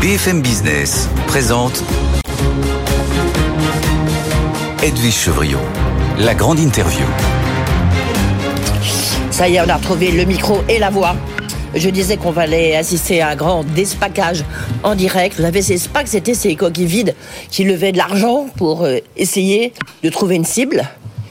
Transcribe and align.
BFM 0.00 0.40
Business 0.40 1.10
présente 1.26 1.84
Edwige 4.82 5.14
Chevriot, 5.14 5.58
la 6.18 6.32
grande 6.34 6.58
interview. 6.58 7.04
Ça 9.30 9.46
y 9.46 9.56
est, 9.56 9.60
on 9.60 9.68
a 9.68 9.76
retrouvé 9.76 10.10
le 10.10 10.24
micro 10.24 10.62
et 10.70 10.78
la 10.78 10.88
voix. 10.88 11.16
Je 11.74 11.90
disais 11.90 12.16
qu'on 12.16 12.34
aller 12.34 12.74
assister 12.76 13.20
à 13.20 13.28
un 13.28 13.36
grand 13.36 13.62
despacage 13.62 14.42
en 14.84 14.94
direct. 14.94 15.38
Vous 15.38 15.44
avez 15.44 15.60
ces 15.60 15.76
SPAC, 15.76 16.08
c'était 16.08 16.32
ces 16.32 16.56
coquilles 16.56 16.86
vides 16.86 17.14
qui 17.50 17.64
levaient 17.64 17.92
de 17.92 17.98
l'argent 17.98 18.46
pour 18.56 18.84
euh, 18.84 19.00
essayer 19.18 19.74
de 20.02 20.08
trouver 20.08 20.36
une 20.36 20.46
cible 20.46 20.88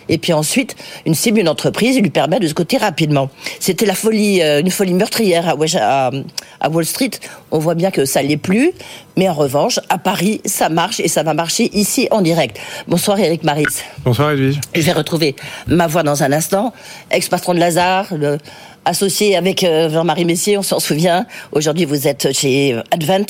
et 0.10 0.18
puis 0.18 0.34
ensuite 0.34 0.76
une 1.06 1.16
cible, 1.16 1.40
une 1.40 1.48
entreprise, 1.48 1.96
il 1.96 2.02
lui 2.02 2.10
permet 2.10 2.40
de 2.40 2.48
se 2.48 2.54
coter 2.54 2.78
rapidement. 2.78 3.30
C'était 3.60 3.86
la 3.86 3.96
folie, 3.96 4.42
euh, 4.42 4.60
une 4.60 4.72
folie 4.72 4.94
meurtrière 4.94 5.56
à, 5.80 6.70
Wall 6.70 6.86
Street. 6.86 7.12
On 7.52 7.60
voit 7.60 7.76
bien 7.76 7.92
que 7.92 8.06
ça 8.06 8.22
l'est 8.22 8.38
plus, 8.38 8.72
mais 9.16 9.30
en 9.30 9.34
revanche, 9.34 9.80
à 9.90 9.98
Paris, 9.98 10.42
ça 10.46 10.70
marche 10.70 11.00
et 11.00 11.08
ça 11.08 11.24
va 11.24 11.34
marcher 11.34 11.70
ici 11.74 12.08
en 12.12 12.22
direct. 12.22 12.60
Bonsoir 12.88 13.20
Eric 13.20 13.44
Maris. 13.44 13.66
Bonsoir 14.04 14.32
Edwige. 14.32 14.60
Je 14.76 14.82
vais 14.82 14.94
retrouver 14.94 15.36
ma 15.68 15.88
voix 15.88 16.04
dans 16.04 16.24
un 16.24 16.32
instant, 16.32 16.74
ex-patron 17.12 17.54
de 17.54 17.60
Lazare, 17.60 18.08
associé 18.86 19.36
avec 19.36 19.64
euh, 19.64 19.90
Jean-Marie 19.90 20.26
Messier, 20.26 20.58
on 20.58 20.64
s'en 20.64 20.80
souvient. 20.80 21.26
Aujourd'hui, 21.52 21.86
vous 21.86 22.08
êtes 22.08 22.34
chez 22.34 22.76
Advent 22.92 23.26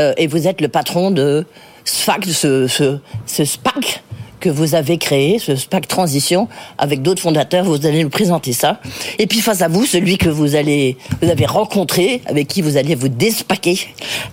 euh, 0.00 0.12
et 0.16 0.26
vous 0.26 0.48
êtes 0.48 0.60
le 0.60 0.68
patron 0.68 1.10
de 1.10 1.46
SPAC, 1.84 2.24
ce, 2.24 2.66
ce, 2.66 2.98
ce 3.26 3.44
SPAC 3.44 4.02
que 4.46 4.50
vous 4.52 4.76
avez 4.76 4.96
créé, 4.96 5.40
ce 5.40 5.56
SPAC 5.56 5.88
Transition, 5.88 6.46
avec 6.78 7.02
d'autres 7.02 7.20
fondateurs. 7.20 7.64
Vous 7.64 7.84
allez 7.84 8.04
nous 8.04 8.10
présenter 8.10 8.52
ça. 8.52 8.80
Et 9.18 9.26
puis 9.26 9.40
face 9.40 9.60
à 9.60 9.66
vous, 9.66 9.84
celui 9.84 10.18
que 10.18 10.28
vous 10.28 10.54
allez, 10.54 10.96
vous 11.20 11.28
avez 11.28 11.46
rencontré, 11.46 12.22
avec 12.26 12.46
qui 12.46 12.62
vous 12.62 12.76
allez 12.76 12.94
vous 12.94 13.08
despaquer, 13.08 13.76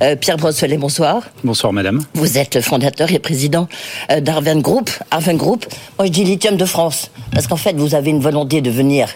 euh, 0.03 0.16
Pierre 0.16 0.38
Brosselet, 0.38 0.77
bonsoir. 0.77 1.23
Bonsoir, 1.44 1.73
madame. 1.73 2.03
Vous 2.13 2.38
êtes 2.38 2.62
fondateur 2.62 3.12
et 3.12 3.17
président 3.17 3.67
euh, 4.11 4.22
d'Arven 4.22 4.61
Group. 4.61 4.91
Arven 5.09 5.36
Group, 5.36 5.66
moi 5.97 6.06
je 6.06 6.11
dis 6.11 6.23
lithium 6.23 6.58
de 6.58 6.66
France, 6.66 7.09
parce 7.31 7.47
qu'en 7.47 7.58
fait, 7.58 7.75
vous 7.75 7.95
avez 7.95 8.11
une 8.11 8.22
volonté 8.22 8.61
de 8.61 8.69
venir 8.69 9.08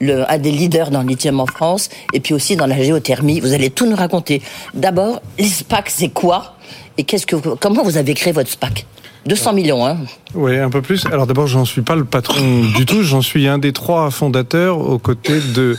le, 0.00 0.28
un 0.28 0.38
des 0.38 0.50
leaders 0.50 0.90
dans 0.90 1.02
le 1.02 1.08
lithium 1.08 1.38
en 1.38 1.46
France, 1.46 1.88
et 2.12 2.18
puis 2.18 2.34
aussi 2.34 2.56
dans 2.56 2.66
la 2.66 2.82
géothermie. 2.82 3.38
Vous 3.38 3.54
allez 3.54 3.70
tout 3.70 3.86
nous 3.86 3.94
raconter. 3.94 4.42
D'abord, 4.74 5.22
les 5.38 5.46
SPAC, 5.46 5.88
c'est 5.88 6.08
quoi? 6.08 6.56
Et 6.98 7.04
qu'est-ce 7.04 7.26
que, 7.26 7.36
comment 7.36 7.84
vous 7.84 7.96
avez 7.96 8.14
créé 8.14 8.32
votre 8.32 8.50
SPAC? 8.50 8.86
200 9.26 9.52
millions, 9.52 9.86
hein 9.86 9.98
Oui, 10.34 10.58
un 10.58 10.68
peu 10.68 10.82
plus. 10.82 11.06
Alors 11.06 11.26
d'abord, 11.26 11.46
j'en 11.46 11.64
suis 11.64 11.82
pas 11.82 11.94
le 11.94 12.04
patron 12.04 12.64
du 12.76 12.86
tout. 12.86 13.02
J'en 13.02 13.22
suis 13.22 13.46
un 13.46 13.58
des 13.58 13.72
trois 13.72 14.10
fondateurs 14.10 14.78
aux 14.78 14.98
côtés 14.98 15.38
de 15.54 15.76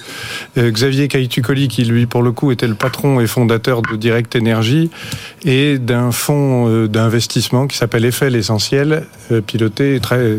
euh, 0.57 0.71
Xavier 0.71 1.09
Caïtucoli, 1.09 1.67
qui 1.67 1.83
lui, 1.83 2.05
pour 2.05 2.23
le 2.23 2.31
coup, 2.31 2.51
était 2.51 2.67
le 2.67 2.75
patron 2.75 3.19
et 3.19 3.27
fondateur 3.27 3.81
de 3.81 3.97
Direct 3.97 4.35
Énergie, 4.35 4.89
et 5.43 5.77
d'un 5.77 6.11
fonds 6.11 6.69
euh, 6.69 6.87
d'investissement 6.87 7.67
qui 7.67 7.75
s'appelle 7.75 8.05
Eiffel 8.05 8.35
Essentiel, 8.35 9.07
euh, 9.31 9.41
piloté 9.41 9.99
très 10.01 10.37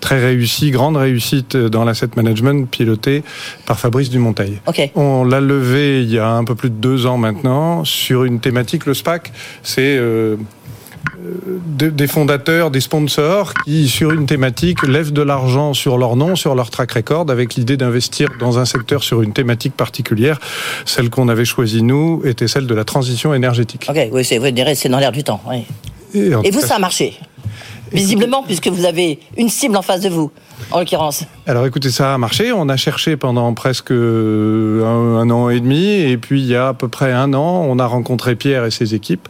très 0.00 0.18
réussi, 0.18 0.72
grande 0.72 0.96
réussite 0.96 1.56
dans 1.56 1.84
l'asset 1.84 2.08
management, 2.16 2.68
piloté 2.68 3.22
par 3.64 3.78
Fabrice 3.78 4.10
Dumonteil. 4.10 4.60
Okay. 4.66 4.90
On 4.96 5.24
l'a 5.24 5.40
levé 5.40 6.02
il 6.02 6.10
y 6.10 6.18
a 6.18 6.30
un 6.30 6.44
peu 6.44 6.56
plus 6.56 6.70
de 6.70 6.74
deux 6.74 7.06
ans 7.06 7.16
maintenant 7.16 7.84
sur 7.84 8.24
une 8.24 8.40
thématique. 8.40 8.86
Le 8.86 8.94
SPAC, 8.94 9.32
c'est 9.62 9.98
des 11.78 12.06
fondateurs, 12.06 12.70
des 12.70 12.80
sponsors 12.80 13.54
qui, 13.64 13.88
sur 13.88 14.10
une 14.10 14.26
thématique, 14.26 14.82
lèvent 14.86 15.12
de 15.12 15.22
l'argent 15.22 15.74
sur 15.74 15.98
leur 15.98 16.16
nom, 16.16 16.36
sur 16.36 16.54
leur 16.54 16.70
track 16.70 16.92
record, 16.92 17.30
avec 17.30 17.54
l'idée 17.54 17.76
d'investir 17.76 18.28
dans 18.38 18.58
un 18.58 18.64
secteur 18.64 19.02
sur 19.02 19.22
une 19.22 19.32
thématique 19.32 19.76
particulière. 19.76 20.38
Celle 20.84 21.10
qu'on 21.10 21.28
avait 21.28 21.44
choisie, 21.44 21.82
nous, 21.82 22.22
était 22.24 22.48
celle 22.48 22.66
de 22.66 22.74
la 22.74 22.84
transition 22.84 23.34
énergétique. 23.34 23.86
Ok, 23.88 24.08
oui, 24.12 24.24
c'est, 24.24 24.88
dans 24.88 24.98
l'air 24.98 25.12
du 25.12 25.24
temps. 25.24 25.40
Oui. 25.48 25.64
Et, 26.14 26.32
Et 26.44 26.50
vous, 26.50 26.60
ça 26.60 26.76
a 26.76 26.78
marché 26.78 27.18
Visiblement, 27.92 28.42
puisque 28.42 28.68
vous 28.68 28.84
avez 28.84 29.18
une 29.36 29.48
cible 29.48 29.76
en 29.76 29.82
face 29.82 30.00
de 30.00 30.08
vous, 30.08 30.30
en 30.70 30.78
l'occurrence. 30.78 31.24
Alors 31.46 31.66
écoutez, 31.66 31.90
ça 31.90 32.14
a 32.14 32.18
marché. 32.18 32.52
On 32.52 32.68
a 32.68 32.76
cherché 32.76 33.16
pendant 33.16 33.52
presque 33.54 33.90
un, 33.90 35.30
an 35.30 35.50
et 35.50 35.60
demi. 35.60 35.86
Et 35.86 36.16
puis 36.16 36.40
il 36.40 36.46
y 36.46 36.54
a 36.54 36.68
à 36.68 36.74
peu 36.74 36.88
près 36.88 37.12
un 37.12 37.34
an, 37.34 37.64
on 37.68 37.78
a 37.78 37.86
rencontré 37.86 38.36
Pierre 38.36 38.64
et 38.64 38.70
ses 38.70 38.94
équipes. 38.94 39.28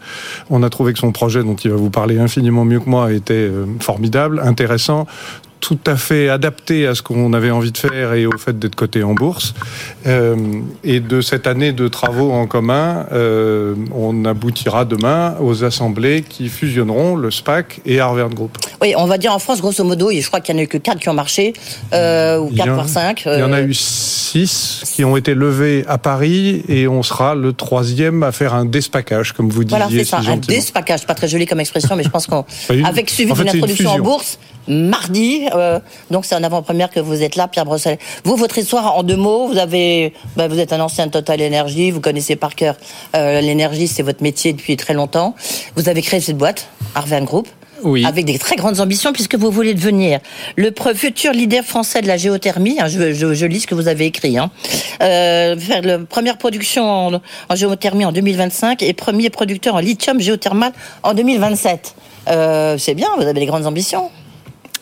On 0.50 0.62
a 0.62 0.70
trouvé 0.70 0.92
que 0.92 0.98
son 0.98 1.12
projet, 1.12 1.42
dont 1.42 1.56
il 1.56 1.70
va 1.70 1.76
vous 1.76 1.90
parler 1.90 2.18
infiniment 2.18 2.64
mieux 2.64 2.80
que 2.80 2.90
moi, 2.90 3.12
était 3.12 3.34
euh, 3.34 3.66
formidable, 3.80 4.40
intéressant 4.44 5.06
tout 5.60 5.78
à 5.86 5.96
fait 5.96 6.28
adapté 6.28 6.86
à 6.86 6.94
ce 6.94 7.02
qu'on 7.02 7.32
avait 7.32 7.50
envie 7.50 7.70
de 7.70 7.78
faire 7.78 8.14
et 8.14 8.26
au 8.26 8.36
fait 8.38 8.58
d'être 8.58 8.74
coté 8.74 9.02
en 9.02 9.14
bourse. 9.14 9.54
Euh, 10.06 10.36
et 10.82 11.00
de 11.00 11.20
cette 11.20 11.46
année 11.46 11.72
de 11.72 11.86
travaux 11.88 12.32
en 12.32 12.46
commun, 12.46 13.06
euh, 13.12 13.74
on 13.94 14.24
aboutira 14.24 14.84
demain 14.84 15.36
aux 15.40 15.62
assemblées 15.62 16.22
qui 16.22 16.48
fusionneront 16.48 17.16
le 17.16 17.30
SPAC 17.30 17.80
et 17.84 18.00
Harvard 18.00 18.30
Group. 18.30 18.56
Oui, 18.80 18.94
on 18.96 19.06
va 19.06 19.18
dire 19.18 19.32
en 19.34 19.38
France, 19.38 19.60
grosso 19.60 19.84
modo, 19.84 20.10
je 20.10 20.26
crois 20.26 20.40
qu'il 20.40 20.54
n'y 20.54 20.60
en 20.60 20.62
a 20.62 20.64
eu 20.64 20.68
que 20.68 20.78
4 20.78 20.98
qui 20.98 21.08
ont 21.08 21.14
marché, 21.14 21.52
euh, 21.92 22.38
ou 22.38 22.50
4 22.50 22.72
voire 22.72 22.88
5. 22.88 23.22
Il 23.26 23.38
y 23.38 23.42
en 23.42 23.52
a 23.52 23.60
eu 23.60 23.74
6 23.74 24.84
qui 24.94 25.04
ont 25.04 25.16
été 25.16 25.34
levés 25.34 25.84
à 25.86 25.98
Paris 25.98 26.64
et 26.68 26.88
on 26.88 27.02
sera 27.02 27.34
le 27.34 27.52
troisième 27.52 28.22
à 28.22 28.32
faire 28.32 28.54
un 28.54 28.64
despacage, 28.64 29.32
comme 29.32 29.50
vous 29.50 29.64
disiez. 29.64 29.78
Voilà, 29.78 29.92
c'est 29.94 30.04
ça, 30.04 30.20
un 30.26 30.36
despacage, 30.36 31.06
pas 31.06 31.14
très 31.14 31.28
joli 31.28 31.46
comme 31.46 31.60
expression, 31.60 31.96
mais 31.96 32.04
je 32.04 32.08
pense 32.08 32.26
qu'avec 32.26 33.10
suivi 33.10 33.32
d'une 33.32 33.48
introduction 33.48 33.90
en 33.90 33.98
bourse, 33.98 34.38
mardi. 34.70 35.46
Euh, 35.54 35.78
donc 36.10 36.24
c'est 36.24 36.34
en 36.34 36.42
avant-première 36.42 36.90
que 36.90 37.00
vous 37.00 37.22
êtes 37.22 37.36
là, 37.36 37.48
Pierre 37.48 37.64
Brossel. 37.64 37.98
Vous, 38.24 38.36
votre 38.36 38.58
histoire 38.58 38.96
en 38.96 39.02
deux 39.02 39.16
mots, 39.16 39.48
vous 39.48 39.58
avez, 39.58 40.14
bah, 40.36 40.48
vous 40.48 40.58
êtes 40.58 40.72
un 40.72 40.80
ancien 40.80 41.08
Total 41.08 41.42
Energy, 41.42 41.90
vous 41.90 42.00
connaissez 42.00 42.36
par 42.36 42.54
cœur 42.54 42.76
euh, 43.16 43.40
l'énergie, 43.40 43.88
c'est 43.88 44.02
votre 44.02 44.22
métier 44.22 44.52
depuis 44.52 44.76
très 44.76 44.94
longtemps. 44.94 45.34
Vous 45.76 45.88
avez 45.88 46.02
créé 46.02 46.20
cette 46.20 46.38
boîte, 46.38 46.68
Arven 46.94 47.24
Group. 47.24 47.48
Oui. 47.82 48.04
Avec 48.04 48.26
des 48.26 48.38
très 48.38 48.56
grandes 48.56 48.80
ambitions, 48.80 49.12
puisque 49.12 49.36
vous 49.36 49.50
voulez 49.50 49.74
devenir 49.74 50.20
le 50.56 50.70
futur 50.94 51.32
leader 51.32 51.64
français 51.64 52.02
de 52.02 52.06
la 52.06 52.16
géothermie. 52.16 52.78
Hein, 52.78 52.88
je, 52.88 53.12
je, 53.12 53.32
je, 53.32 53.46
lis 53.46 53.60
ce 53.60 53.66
que 53.66 53.74
vous 53.74 53.88
avez 53.88 54.06
écrit. 54.06 54.36
Hein. 54.36 54.50
Euh, 55.02 55.56
faire 55.56 55.82
la 55.82 55.98
première 55.98 56.36
production 56.36 56.84
en, 56.84 57.14
en, 57.14 57.54
géothermie 57.54 58.04
en 58.04 58.12
2025 58.12 58.82
et 58.82 58.92
premier 58.92 59.30
producteur 59.30 59.76
en 59.76 59.78
lithium 59.78 60.20
géothermal 60.20 60.72
en 61.02 61.14
2027. 61.14 61.94
Euh, 62.28 62.76
c'est 62.78 62.94
bien, 62.94 63.08
vous 63.16 63.22
avez 63.22 63.40
des 63.40 63.46
grandes 63.46 63.66
ambitions. 63.66 64.10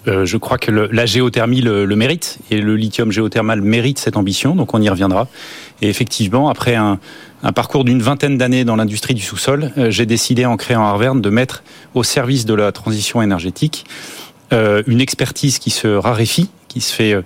Euh, 0.08 0.24
je 0.24 0.36
crois 0.36 0.58
que 0.58 0.70
la 0.70 1.06
géothermie 1.06 1.60
le, 1.60 1.86
mérite 1.94 2.38
et 2.50 2.60
le 2.60 2.76
lithium 2.76 3.12
géothermal 3.12 3.60
mérite 3.60 3.98
cette 3.98 4.16
ambition, 4.16 4.54
donc 4.54 4.74
on 4.74 4.80
y 4.80 4.88
reviendra. 4.88 5.28
Et 5.82 5.88
effectivement, 5.88 6.48
après 6.48 6.74
un, 6.74 6.98
parcours 7.54 7.84
d'une 7.84 8.00
vingtaine 8.00 8.38
d'années 8.38 8.64
dans 8.64 8.76
l'industrie 8.76 9.14
du 9.14 9.22
sous-sol, 9.22 9.70
euh, 9.76 9.90
j'ai 9.90 10.06
décidé 10.06 10.46
en 10.46 10.56
créant 10.56 10.82
Arverne 10.82 11.20
de 11.20 11.30
mettre 11.30 11.62
au 11.94 12.02
service 12.02 12.46
de 12.46 12.54
la 12.54 12.72
transition 12.72 13.20
énergétique 13.22 13.84
euh, 14.52 14.82
une 14.86 15.00
expertise 15.00 15.58
qui 15.58 15.70
se 15.70 15.88
raréfie, 15.88 16.48
qui 16.68 16.80
se 16.80 16.92
fait, 16.94 17.16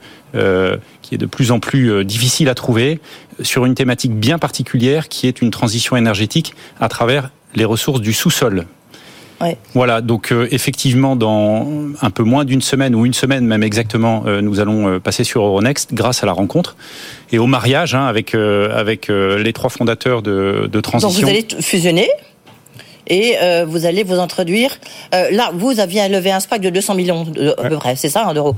qui 1.02 1.14
est 1.14 1.18
de 1.18 1.26
plus 1.26 1.50
en 1.50 1.58
plus 1.58 2.04
difficile 2.04 2.48
à 2.48 2.54
trouver, 2.54 3.00
sur 3.42 3.66
une 3.66 3.74
thématique 3.74 4.14
bien 4.14 4.38
particulière 4.38 5.08
qui 5.08 5.26
est 5.26 5.42
une 5.42 5.50
transition 5.50 5.96
énergétique 5.96 6.54
à 6.80 6.88
travers 6.88 7.30
les 7.54 7.64
ressources 7.64 8.00
du 8.00 8.12
sous-sol, 8.12 8.66
Ouais. 9.42 9.56
Voilà, 9.74 10.00
donc 10.00 10.32
euh, 10.32 10.46
effectivement, 10.50 11.16
dans 11.16 11.68
un 12.00 12.10
peu 12.10 12.22
moins 12.22 12.44
d'une 12.44 12.62
semaine 12.62 12.94
ou 12.94 13.04
une 13.04 13.14
semaine 13.14 13.44
même 13.44 13.62
exactement, 13.62 14.22
euh, 14.26 14.40
nous 14.40 14.60
allons 14.60 14.88
euh, 14.88 14.98
passer 15.00 15.24
sur 15.24 15.42
Euronext 15.42 15.94
grâce 15.94 16.22
à 16.22 16.26
la 16.26 16.32
rencontre 16.32 16.76
et 17.32 17.38
au 17.38 17.46
mariage 17.46 17.94
hein, 17.94 18.06
avec 18.06 18.34
avec 18.34 19.08
les 19.08 19.52
trois 19.52 19.70
fondateurs 19.70 20.22
de, 20.22 20.68
de 20.70 20.80
Transition. 20.80 21.10
Donc 21.10 21.22
vous 21.22 21.28
allez 21.28 21.46
fusionner 21.62 22.08
et 23.06 23.36
euh, 23.42 23.64
vous 23.66 23.86
allez 23.86 24.02
vous 24.02 24.18
introduire. 24.18 24.70
Euh, 25.14 25.30
là, 25.30 25.50
vous 25.54 25.80
aviez 25.80 26.08
levé 26.08 26.30
un 26.30 26.40
SPAC 26.40 26.60
de 26.60 26.70
200 26.70 26.94
millions 26.94 27.24
de, 27.24 27.54
à 27.58 27.68
peu 27.68 27.76
près, 27.76 27.96
c'est 27.96 28.08
ça, 28.08 28.26
hein, 28.26 28.34
d'euros. 28.34 28.54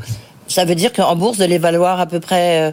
Ça 0.47 0.65
veut 0.65 0.75
dire 0.75 0.93
qu'en 0.93 1.17
bourse, 1.17 1.39
de 1.39 1.45
les 1.45 1.59
valoir 1.59 2.01
à 2.01 2.07
peu 2.07 2.21
près. 2.21 2.69
Euh, 2.69 2.73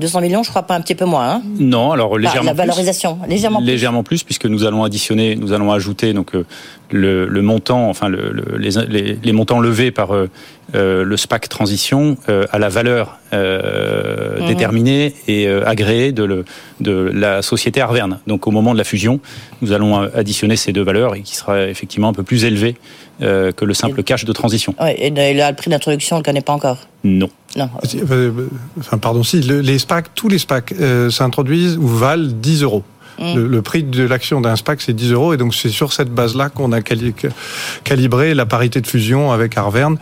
200 0.00 0.20
millions, 0.20 0.42
je 0.42 0.50
crois 0.50 0.62
pas 0.62 0.74
un 0.74 0.80
petit 0.80 0.94
peu 0.94 1.04
moins. 1.04 1.34
Hein 1.34 1.42
non, 1.58 1.92
alors 1.92 2.18
légèrement 2.18 2.50
bah, 2.50 2.64
la 2.64 2.72
valorisation, 2.72 3.16
plus, 3.16 3.28
légèrement 3.30 3.58
plus. 3.58 3.66
légèrement 3.66 4.02
plus, 4.02 4.22
puisque 4.24 4.46
nous 4.46 4.64
allons 4.64 4.82
additionner, 4.82 5.36
nous 5.36 5.52
allons 5.52 5.70
ajouter 5.70 6.12
donc 6.12 6.34
euh, 6.34 6.44
le, 6.90 7.26
le, 7.26 7.42
montant, 7.42 7.88
enfin 7.88 8.08
le, 8.08 8.32
le, 8.32 8.58
les, 8.58 8.70
les, 8.88 9.18
les, 9.22 9.32
montants 9.32 9.60
levés 9.60 9.90
par 9.90 10.14
euh, 10.14 10.28
le 10.74 11.16
SPAC 11.16 11.48
transition 11.48 12.16
euh, 12.28 12.44
à 12.50 12.58
la 12.58 12.68
valeur 12.68 13.18
mmh. 13.32 14.46
déterminée 14.46 15.14
et 15.28 15.48
agréée 15.48 16.12
de, 16.12 16.24
le, 16.24 16.44
de 16.80 17.10
la 17.12 17.42
société 17.42 17.80
Arverne. 17.80 18.20
Donc 18.26 18.46
au 18.46 18.50
moment 18.50 18.72
de 18.72 18.78
la 18.78 18.84
fusion, 18.84 19.20
nous 19.62 19.72
allons 19.72 19.96
additionner 19.96 20.56
ces 20.56 20.72
deux 20.72 20.82
valeurs 20.82 21.14
et 21.14 21.22
qui 21.22 21.36
sera 21.36 21.66
effectivement 21.66 22.08
un 22.08 22.12
peu 22.12 22.22
plus 22.22 22.44
élevé 22.44 22.76
euh, 23.22 23.52
que 23.52 23.66
le 23.66 23.74
simple 23.74 24.02
cash 24.02 24.24
de 24.24 24.32
transition. 24.32 24.74
Ouais, 24.80 24.96
et 24.98 25.10
le 25.10 25.52
prix 25.54 25.68
d'introduction, 25.68 26.16
on 26.16 26.18
ne 26.20 26.22
le 26.22 26.24
connaît 26.24 26.40
pas 26.40 26.54
encore 26.54 26.78
Non. 27.04 27.28
Non. 27.54 27.68
Enfin, 28.78 28.96
pardon, 28.96 29.22
si, 29.22 29.42
les 29.42 29.78
SPAC, 29.78 30.14
tous 30.14 30.28
les 30.28 30.38
SPAC 30.38 30.72
euh, 30.80 31.10
s'introduisent 31.10 31.76
ou 31.76 31.86
valent 31.86 32.30
10 32.32 32.62
euros. 32.62 32.82
Mmh. 33.18 33.34
Le, 33.34 33.60
prix 33.60 33.82
de 33.82 34.04
l'action 34.04 34.40
d'un 34.40 34.56
SPAC, 34.56 34.80
c'est 34.80 34.94
10 34.94 35.12
euros. 35.12 35.34
Et 35.34 35.36
donc, 35.36 35.54
c'est 35.54 35.68
sur 35.68 35.92
cette 35.92 36.08
base-là 36.08 36.48
qu'on 36.48 36.72
a 36.72 36.80
calibré 36.80 38.32
la 38.32 38.46
parité 38.46 38.80
de 38.80 38.86
fusion 38.86 39.32
avec 39.32 39.58
Arverne. 39.58 39.98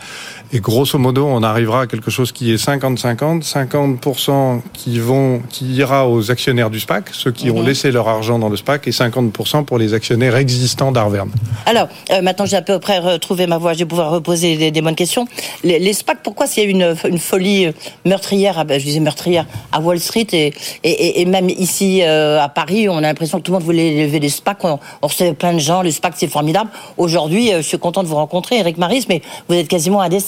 Et 0.51 0.61
grosso 0.61 0.97
modo, 0.97 1.27
on 1.27 1.43
arrivera 1.43 1.81
à 1.81 1.87
quelque 1.87 2.09
chose 2.09 2.31
qui 2.31 2.51
est 2.51 2.55
50-50, 2.55 3.47
50%, 3.47 4.61
qui 4.73 4.97
vont, 4.97 5.43
qui 5.47 5.65
ira 5.73 6.09
aux 6.09 6.31
actionnaires 6.31 6.71
du 6.71 6.79
SPAC, 6.79 7.09
ceux 7.11 7.31
qui 7.31 7.51
ont 7.51 7.59
mhm. 7.59 7.67
laissé 7.67 7.91
leur 7.91 8.07
argent 8.07 8.39
dans 8.39 8.49
le 8.49 8.57
SPAC, 8.57 8.87
et 8.87 8.91
50% 8.91 9.65
pour 9.65 9.77
les 9.77 9.93
actionnaires 9.93 10.35
existants 10.35 10.91
d'Arverne. 10.91 11.29
Alors, 11.67 11.87
euh, 12.11 12.23
maintenant 12.23 12.47
j'ai 12.47 12.57
à 12.57 12.63
peu 12.63 12.79
près 12.79 12.97
retrouvé 12.97 13.45
ma 13.45 13.59
voix, 13.59 13.73
je 13.73 13.79
vais 13.79 13.85
pouvoir 13.85 14.09
reposer 14.09 14.71
des, 14.71 14.81
bonnes 14.81 14.95
questions. 14.95 15.27
Les, 15.63 15.77
les 15.77 15.93
SPAC, 15.93 16.23
pourquoi 16.23 16.47
s'il 16.47 16.63
y 16.63 16.65
a 16.65 16.69
une, 16.69 16.95
une 17.07 17.19
folie 17.19 17.67
euh, 17.67 17.71
meurtrière, 18.05 18.55
ah 18.57 18.63
ben, 18.63 18.79
je 18.79 18.85
disais 18.85 18.99
meurtrière, 18.99 19.45
à 19.71 19.79
Wall 19.79 19.99
Street 19.99 20.27
et, 20.33 20.51
et, 20.83 21.21
et 21.21 21.25
même 21.25 21.49
ici 21.49 22.01
euh, 22.01 22.41
à 22.41 22.49
Paris, 22.49 22.89
on 22.89 22.97
a 22.97 23.01
l'impression 23.01 23.37
que 23.37 23.43
tout 23.43 23.51
le 23.51 23.59
monde 23.59 23.65
voulait 23.65 24.03
lever 24.03 24.19
des 24.19 24.29
SPAC, 24.29 24.63
on, 24.63 24.79
on 25.03 25.07
recevait 25.07 25.33
plein 25.33 25.53
de 25.53 25.59
gens, 25.59 25.83
les 25.83 25.91
SPAC 25.91 26.15
c'est 26.17 26.27
formidable. 26.27 26.71
Aujourd'hui, 26.97 27.51
je 27.55 27.61
suis 27.61 27.77
content 27.77 28.01
de 28.01 28.07
vous 28.07 28.15
rencontrer, 28.15 28.57
Eric 28.57 28.79
Maris, 28.79 29.05
mais 29.09 29.21
vous 29.47 29.53
êtes 29.53 29.67
quasiment 29.67 30.01
un 30.01 30.09
des 30.09 30.19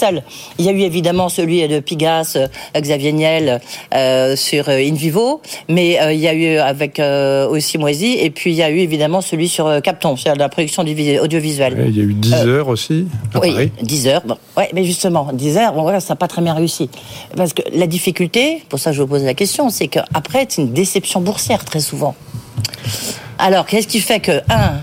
Il 0.60 0.66
y 0.66 0.70
a 0.70 0.72
eu 0.72 0.82
évidemment 0.82 1.30
celui 1.30 1.68
de 1.68 1.80
Pigas, 1.80 2.34
euh, 2.36 2.48
Xavier 2.80 3.12
Niel 3.12 3.62
euh, 3.94 4.36
sur 4.36 4.70
euh, 4.70 4.78
InVivo, 4.78 5.42
mais 5.70 5.98
il 6.14 6.20
y 6.20 6.28
a 6.28 6.34
eu 6.34 6.58
avec 6.58 7.02
aussi 7.50 7.78
Moisy, 7.78 8.18
et 8.20 8.30
puis 8.30 8.52
il 8.52 8.58
y 8.58 8.64
a 8.64 8.70
eu 8.70 8.80
évidemment 8.80 9.22
celui 9.22 9.48
sur 9.48 9.82
Capton, 9.82 10.16
sur 10.16 10.36
la 10.36 10.50
production 10.50 10.84
audiovisuelle. 10.84 11.86
il 11.88 11.98
y 11.98 12.02
a 12.02 12.04
eu 12.04 12.14
10 12.14 12.34
heures 12.34 12.68
aussi. 12.68 13.08
oui, 13.42 13.72
10 13.82 14.08
heures. 14.08 14.22
Bon, 14.26 14.38
ouais, 14.58 14.70
mais 14.74 14.84
justement, 14.84 15.30
10 15.34 15.58
heures, 15.58 15.74
bon, 15.74 16.00
ça 16.00 16.14
n'a 16.14 16.16
pas 16.16 16.28
très 16.28 16.42
bien 16.42 16.54
réussi. 16.54 16.90
Parce 17.36 17.54
que 17.54 17.62
la 17.74 17.88
difficulté, 17.88 18.64
pour 18.70 18.80
ça 18.80 18.92
je 18.92 19.02
vous 19.02 19.08
pose 19.08 19.24
la 19.24 19.34
question, 19.34 19.70
c'est 19.70 19.88
qu'après, 19.88 20.46
c'est 20.50 20.62
une 20.62 20.74
déception 20.74 21.22
boursière 21.22 21.66
très 21.66 21.80
souvent. 21.80 22.16
Alors, 23.38 23.66
qu'est-ce 23.66 23.88
qui 23.88 24.00
fait 24.00 24.20
que, 24.20 24.42
un, 24.50 24.82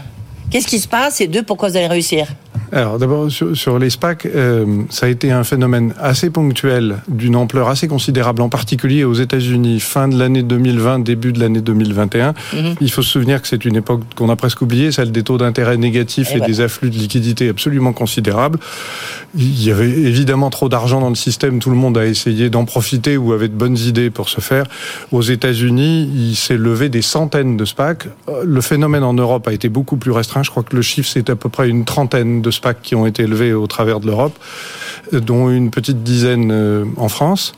qu'est-ce 0.50 0.66
qui 0.66 0.78
se 0.78 0.88
passe, 0.88 1.20
et 1.20 1.28
deux, 1.28 1.42
pourquoi 1.42 1.68
vous 1.68 1.76
allez 1.76 1.86
réussir? 1.86 2.26
Alors 2.72 2.98
d'abord 2.98 3.30
sur, 3.30 3.78
les 3.78 3.90
SPAC, 3.90 4.26
euh, 4.26 4.82
ça 4.90 5.06
a 5.06 5.08
été 5.08 5.30
un 5.30 5.44
phénomène 5.44 5.94
assez 5.98 6.30
ponctuel, 6.30 6.98
d'une 7.08 7.36
ampleur 7.36 7.68
assez 7.68 7.88
considérable, 7.88 8.42
en 8.42 8.48
particulier 8.48 9.04
aux 9.04 9.14
États-Unis, 9.14 9.80
fin 9.80 10.08
de 10.08 10.18
l'année 10.18 10.42
2020, 10.42 11.00
début 11.00 11.32
de 11.32 11.40
l'année 11.40 11.60
2021. 11.60 12.34
Mhm. 12.54 12.74
Il 12.80 12.90
faut 12.90 13.02
se 13.02 13.10
souvenir 13.10 13.40
que 13.40 13.48
c'est 13.48 13.64
une 13.64 13.76
époque 13.76 14.02
qu'on 14.16 14.28
a 14.28 14.36
presque 14.36 14.62
oubliée, 14.62 14.92
celle 14.92 15.12
des 15.12 15.22
taux 15.22 15.38
d'intérêt 15.38 15.76
négatifs 15.76 16.34
et, 16.34 16.40
des 16.40 16.60
afflux 16.60 16.90
de 16.90 16.96
liquidités 16.96 17.48
absolument 17.48 17.92
considérables. 17.92 18.58
Il 19.34 19.62
y 19.62 19.70
avait 19.70 19.88
évidemment 19.88 20.50
trop 20.50 20.68
d'argent 20.68 21.00
dans 21.00 21.10
le 21.10 21.14
système, 21.14 21.58
tout 21.58 21.70
le 21.70 21.76
monde 21.76 21.98
a 21.98 22.06
essayé 22.06 22.50
d'en 22.50 22.64
profiter 22.64 23.16
ou 23.16 23.32
avait 23.32 23.48
de 23.48 23.54
bonnes 23.54 23.78
idées 23.78 24.10
pour 24.10 24.28
ce 24.28 24.40
faire. 24.40 24.64
Aux 25.12 25.22
États-Unis, 25.22 26.10
il 26.14 26.36
s'est 26.36 26.56
levé 26.56 26.88
des 26.88 27.02
centaines 27.02 27.56
de 27.56 27.64
SPAC. 27.64 28.08
Le 28.44 28.60
phénomène 28.60 29.04
en 29.04 29.14
Europe 29.14 29.48
a 29.48 29.52
été 29.52 29.68
beaucoup 29.68 29.96
plus 29.96 30.12
restreint. 30.12 30.42
Je 30.42 30.50
crois 30.50 30.62
que 30.62 30.76
le 30.76 30.82
chiffre 30.82 31.08
c'est 31.12 31.30
à 31.30 31.36
peu 31.36 31.48
près 31.48 31.68
une 31.68 31.84
trentaine 31.84 32.42
de 32.42 32.50
Qui 32.82 32.94
ont 32.94 33.06
été 33.06 33.22
élevés 33.22 33.52
au 33.52 33.66
travers 33.66 34.00
de 34.00 34.06
l'Europe, 34.06 34.38
dont 35.12 35.50
une 35.50 35.70
petite 35.70 36.02
dizaine 36.02 36.50
euh, 36.50 36.84
en 36.96 37.08
France. 37.08 37.52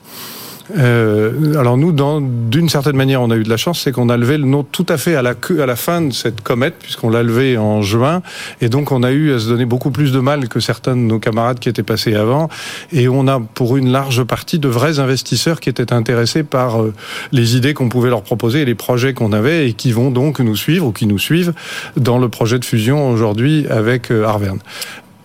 Euh, 0.78 1.58
alors 1.58 1.76
nous, 1.76 1.92
d'une 1.92 2.68
certaine 2.68 2.96
manière, 2.96 3.22
on 3.22 3.30
a 3.30 3.36
eu 3.36 3.42
de 3.42 3.48
la 3.48 3.56
chance, 3.56 3.80
c'est 3.80 3.92
qu'on 3.92 4.08
a 4.08 4.16
levé 4.16 4.38
le 4.38 4.44
nom 4.44 4.62
tout 4.62 4.86
à 4.88 4.96
fait 4.96 5.14
à 5.14 5.22
la, 5.22 5.34
à 5.60 5.66
la 5.66 5.76
fin 5.76 6.02
de 6.02 6.12
cette 6.12 6.40
comète, 6.42 6.74
puisqu'on 6.80 7.10
l'a 7.10 7.22
levé 7.22 7.58
en 7.58 7.82
juin, 7.82 8.22
et 8.60 8.68
donc 8.68 8.92
on 8.92 9.02
a 9.02 9.10
eu 9.10 9.32
à 9.32 9.38
se 9.38 9.48
donner 9.48 9.64
beaucoup 9.64 9.90
plus 9.90 10.12
de 10.12 10.20
mal 10.20 10.48
que 10.48 10.60
certains 10.60 10.96
de 10.96 11.00
nos 11.00 11.18
camarades 11.18 11.58
qui 11.58 11.68
étaient 11.68 11.82
passés 11.82 12.14
avant, 12.14 12.48
et 12.92 13.08
on 13.08 13.26
a 13.28 13.40
pour 13.40 13.76
une 13.76 13.90
large 13.90 14.24
partie 14.24 14.58
de 14.58 14.68
vrais 14.68 14.98
investisseurs 14.98 15.60
qui 15.60 15.68
étaient 15.68 15.92
intéressés 15.92 16.42
par 16.42 16.82
euh, 16.82 16.94
les 17.32 17.56
idées 17.56 17.74
qu'on 17.74 17.88
pouvait 17.88 18.10
leur 18.10 18.22
proposer 18.22 18.62
et 18.62 18.64
les 18.64 18.74
projets 18.74 19.14
qu'on 19.14 19.32
avait, 19.32 19.68
et 19.68 19.72
qui 19.72 19.92
vont 19.92 20.10
donc 20.10 20.40
nous 20.40 20.56
suivre 20.56 20.86
ou 20.86 20.92
qui 20.92 21.06
nous 21.06 21.18
suivent 21.18 21.52
dans 21.96 22.18
le 22.18 22.28
projet 22.28 22.58
de 22.58 22.64
fusion 22.64 23.10
aujourd'hui 23.10 23.66
avec 23.68 24.10
Arverne. 24.10 24.58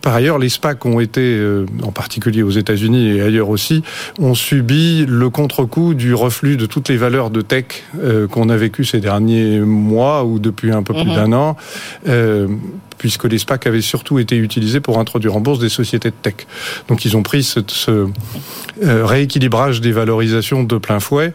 Par 0.06 0.14
ailleurs, 0.14 0.38
les 0.38 0.50
SPAC 0.50 0.86
ont 0.86 1.00
été, 1.00 1.22
euh, 1.22 1.66
en 1.82 1.92
particulier 1.92 2.44
aux 2.44 2.52
États-Unis 2.52 3.18
et 3.18 3.22
ailleurs 3.24 3.50
aussi, 3.50 3.82
ont 4.20 4.36
subi 4.36 5.04
le 5.08 5.32
contre-coup 5.32 5.96
du 5.96 6.14
reflux 6.14 6.58
de 6.58 6.68
toutes 6.68 6.90
les 6.90 6.98
valeurs 6.98 7.32
de 7.32 7.42
tech 7.42 7.66
euh, 7.98 8.28
qu'on 8.28 8.50
a 8.50 8.56
vécu 8.56 8.86
ces 8.86 9.00
derniers 9.00 9.62
mois 9.62 10.24
ou 10.24 10.38
depuis 10.38 10.72
un 10.72 10.84
peu 10.84 10.94
plus 10.94 11.06
mhm. 11.06 11.16
d'un 11.16 11.34
an. 11.34 11.58
Euh, 12.08 12.48
puisque 13.00 13.24
les 13.24 13.40
SPAC 13.40 13.66
avaient 13.66 13.82
surtout 13.82 14.20
été 14.20 14.38
utilisés 14.38 14.80
pour 14.80 15.00
introduire 15.00 15.36
en 15.36 15.40
bourse 15.40 15.58
des 15.58 15.70
sociétés 15.70 16.12
de 16.12 16.16
tech. 16.22 16.36
Donc 16.88 17.04
ils 17.04 17.18
ont 17.18 17.24
pris 17.24 17.42
ce, 17.44 18.08
rééquilibrage 18.80 19.82
des 19.82 19.92
valorisations 19.92 20.64
de 20.64 20.78
plein 20.78 21.00
fouet. 21.00 21.34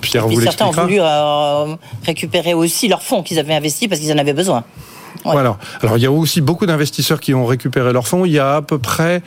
Pierre 0.00 0.28
vous 0.28 0.40
Certains 0.40 0.66
ont 0.66 0.70
voulu 0.70 1.00
récupérer 2.06 2.54
aussi 2.54 2.86
leurs 2.86 3.02
fonds 3.02 3.24
qu'ils 3.24 3.40
avaient 3.40 3.54
investis 3.54 3.88
parce 3.88 4.00
qu'ils 4.00 4.12
en 4.12 4.18
avaient 4.18 4.32
besoin. 4.32 4.64
Voilà. 5.24 5.58
Alors 5.82 5.96
il 5.96 6.02
y 6.02 6.06
a 6.06 6.12
aussi 6.12 6.40
beaucoup 6.40 6.66
d'investisseurs 6.66 7.20
qui 7.20 7.34
ont 7.34 7.46
récupéré 7.46 7.92
leurs 7.92 8.06
fonds. 8.06 8.24
Il 8.24 8.32
y 8.32 8.38
a 8.38 8.56
à 8.56 8.62
peu 8.62 8.78
près, 8.78 9.22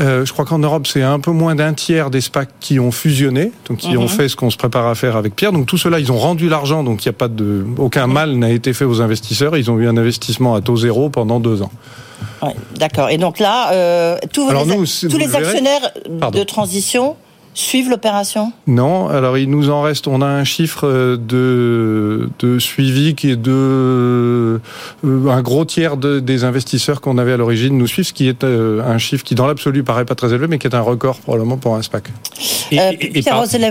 euh, 0.00 0.24
je 0.24 0.32
crois 0.32 0.44
qu'en 0.44 0.58
Europe 0.58 0.86
c'est 0.86 1.02
un 1.02 1.20
peu 1.20 1.30
moins 1.30 1.54
d'un 1.54 1.72
tiers 1.74 2.10
des 2.10 2.20
SPAC 2.20 2.48
qui 2.60 2.78
ont 2.78 2.92
fusionné, 2.92 3.52
donc 3.68 3.78
qui 3.78 3.96
ont 3.96 4.02
mhm. 4.02 4.08
fait 4.08 4.28
ce 4.28 4.36
qu'on 4.36 4.50
se 4.50 4.56
prépare 4.56 4.86
à 4.86 4.94
faire 4.94 5.16
avec 5.16 5.34
Pierre. 5.36 5.52
Donc 5.52 5.66
tout 5.66 5.78
cela, 5.78 5.98
ils 5.98 6.12
ont 6.12 6.18
rendu 6.18 6.48
l'argent, 6.48 6.84
donc 6.84 7.04
il 7.04 7.08
n'y 7.08 7.14
a 7.14 7.18
pas 7.18 7.28
de, 7.28 7.64
aucun 7.78 8.06
mhm. 8.06 8.12
mal 8.12 8.36
n'a 8.36 8.50
été 8.50 8.72
fait 8.72 8.84
aux 8.84 9.00
investisseurs. 9.00 9.56
Ils 9.56 9.70
ont 9.70 9.78
eu 9.78 9.88
un 9.88 9.96
investissement 9.96 10.54
à 10.54 10.60
taux 10.60 10.76
zéro 10.76 11.10
pendant 11.10 11.40
deux 11.40 11.62
ans. 11.62 11.72
D'accord. 12.76 13.10
Et 13.10 13.18
donc 13.18 13.38
là, 13.38 13.72
euh, 13.72 14.16
tous, 14.32 14.50
les, 14.50 15.08
tous 15.08 15.18
les 15.18 15.36
actionnaires 15.36 15.92
de 16.08 16.42
transition 16.42 17.16
suivent 17.54 17.90
l'opération? 17.90 18.52
Non, 18.66 19.08
alors 19.08 19.36
il 19.36 19.50
nous 19.50 19.68
en 19.68 19.82
reste, 19.82 20.08
on 20.08 20.22
a 20.22 20.26
un 20.26 20.44
chiffre 20.44 20.86
euh, 20.88 21.16
de, 21.16 22.30
de 22.38 22.58
suivi 22.58 23.14
qui 23.14 23.30
est 23.30 23.36
de 23.36 23.50
euh, 23.52 24.58
un 25.04 25.42
gros 25.42 25.64
tiers 25.64 25.96
de, 25.96 26.20
des 26.20 26.44
investisseurs 26.44 27.00
qu'on 27.00 27.18
avait 27.18 27.32
à 27.32 27.36
l'origine 27.36 27.76
nous 27.76 27.86
suivent, 27.86 28.06
ce 28.06 28.12
qui 28.12 28.28
est 28.28 28.44
euh, 28.44 28.82
un 28.82 28.98
chiffre 28.98 29.24
qui 29.24 29.34
dans 29.34 29.46
l'absolu 29.46 29.82
paraît 29.82 30.04
pas 30.04 30.14
très 30.14 30.28
élevé, 30.28 30.46
mais 30.46 30.58
qui 30.58 30.66
est 30.66 30.74
un 30.74 30.80
record 30.80 31.18
probablement 31.20 31.58
pour 31.58 31.76
un 31.76 31.82
SPAC. 31.82 32.04
Et, 32.70 32.78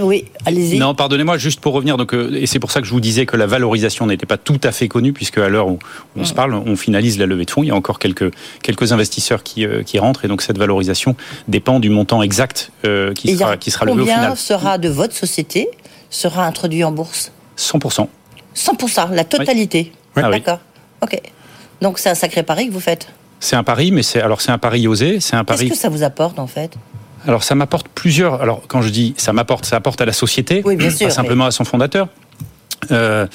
oui, 0.04 0.26
allez-y. 0.46 0.78
Non, 0.78 0.94
pardonnez-moi, 0.94 1.38
juste 1.38 1.60
pour 1.60 1.74
revenir, 1.74 1.98
donc, 1.98 2.14
et 2.14 2.46
c'est 2.46 2.60
pour 2.60 2.72
ça 2.72 2.82
que 2.82 2.88
je 2.88 2.92
vous 2.92 3.00
disais 3.00 3.26
que 3.26 3.36
la 3.36 3.48
valorisation 3.48 4.06
n'était 4.06 4.28
pas 4.28 4.38
tout 4.38 4.60
à 4.64 4.72
fait 4.72 4.88
connue, 4.88 5.12
puisque 5.12 5.40
à 5.40 5.50
l'heure 5.50 5.68
où 5.68 5.80
on 6.16 6.24
se 6.24 6.34
parle, 6.34 6.54
on 6.54 6.76
finalise 6.76 7.18
la 7.18 7.26
levée 7.26 7.46
de 7.46 7.52
fonds, 7.52 7.64
il 7.64 7.68
y 7.68 7.72
a 7.72 7.76
encore 7.76 7.98
quelques, 7.98 8.32
quelques 8.62 8.92
investisseurs 8.92 9.42
qui, 9.42 9.66
qui 9.86 9.98
rentrent, 9.98 10.26
et 10.26 10.28
donc 10.28 10.44
cette 10.44 10.60
valorisation 10.60 11.16
dépend 11.48 11.80
du 11.80 11.90
montant 11.90 12.22
exact 12.22 12.72
qui 13.16 13.36
sera, 13.36 13.58
qui 13.58 13.71
Combien 13.80 14.36
sera 14.36 14.78
de 14.78 14.90
votre 14.90 15.16
société 15.16 15.70
sera 16.10 16.46
introduit 16.46 16.84
en 16.84 16.92
bourse 16.92 17.32
100%. 17.58 18.08
100%, 18.56 19.14
la 19.14 19.24
totalité. 19.24 19.92
Ah 20.16 20.30
D'accord. 20.30 20.60
Ok. 21.02 21.20
Donc 21.82 22.00
c'est 22.00 22.10
un 22.10 22.16
sacré 22.16 22.44
pari 22.44 22.68
que 22.68 22.74
vous 22.74 22.80
faites. 22.80 23.08
C'est 23.40 23.56
un 23.56 23.64
pari, 23.64 23.92
mais 23.92 24.04
c'est 24.04 24.22
alors 24.22 24.42
c'est 24.42 24.52
un 24.52 24.58
pari 24.58 24.88
osé, 24.88 25.20
c'est 25.20 25.36
un 25.36 25.44
pari. 25.44 25.68
Qu'est-ce 25.68 25.74
que 25.74 25.82
ça 25.82 25.90
vous 25.90 26.04
apporte 26.04 26.38
en 26.38 26.48
fait? 26.48 26.74
Alors 27.28 27.44
ça 27.44 27.56
m'apporte 27.56 27.88
plusieurs. 27.88 28.42
Alors 28.42 28.64
quand 28.68 28.82
je 28.82 28.90
dis 28.90 29.14
ça 29.18 29.34
m'apporte, 29.34 29.66
ça 29.66 29.78
apporte 29.78 30.02
à 30.02 30.06
la 30.06 30.14
société, 30.14 30.62
oui, 30.66 30.76
bien 30.76 30.90
sûr, 30.90 31.08
pas 31.08 31.14
simplement 31.14 31.46
à 31.46 31.52
son 31.52 31.66
fondateur. 31.66 32.08
Euh, 32.92 33.28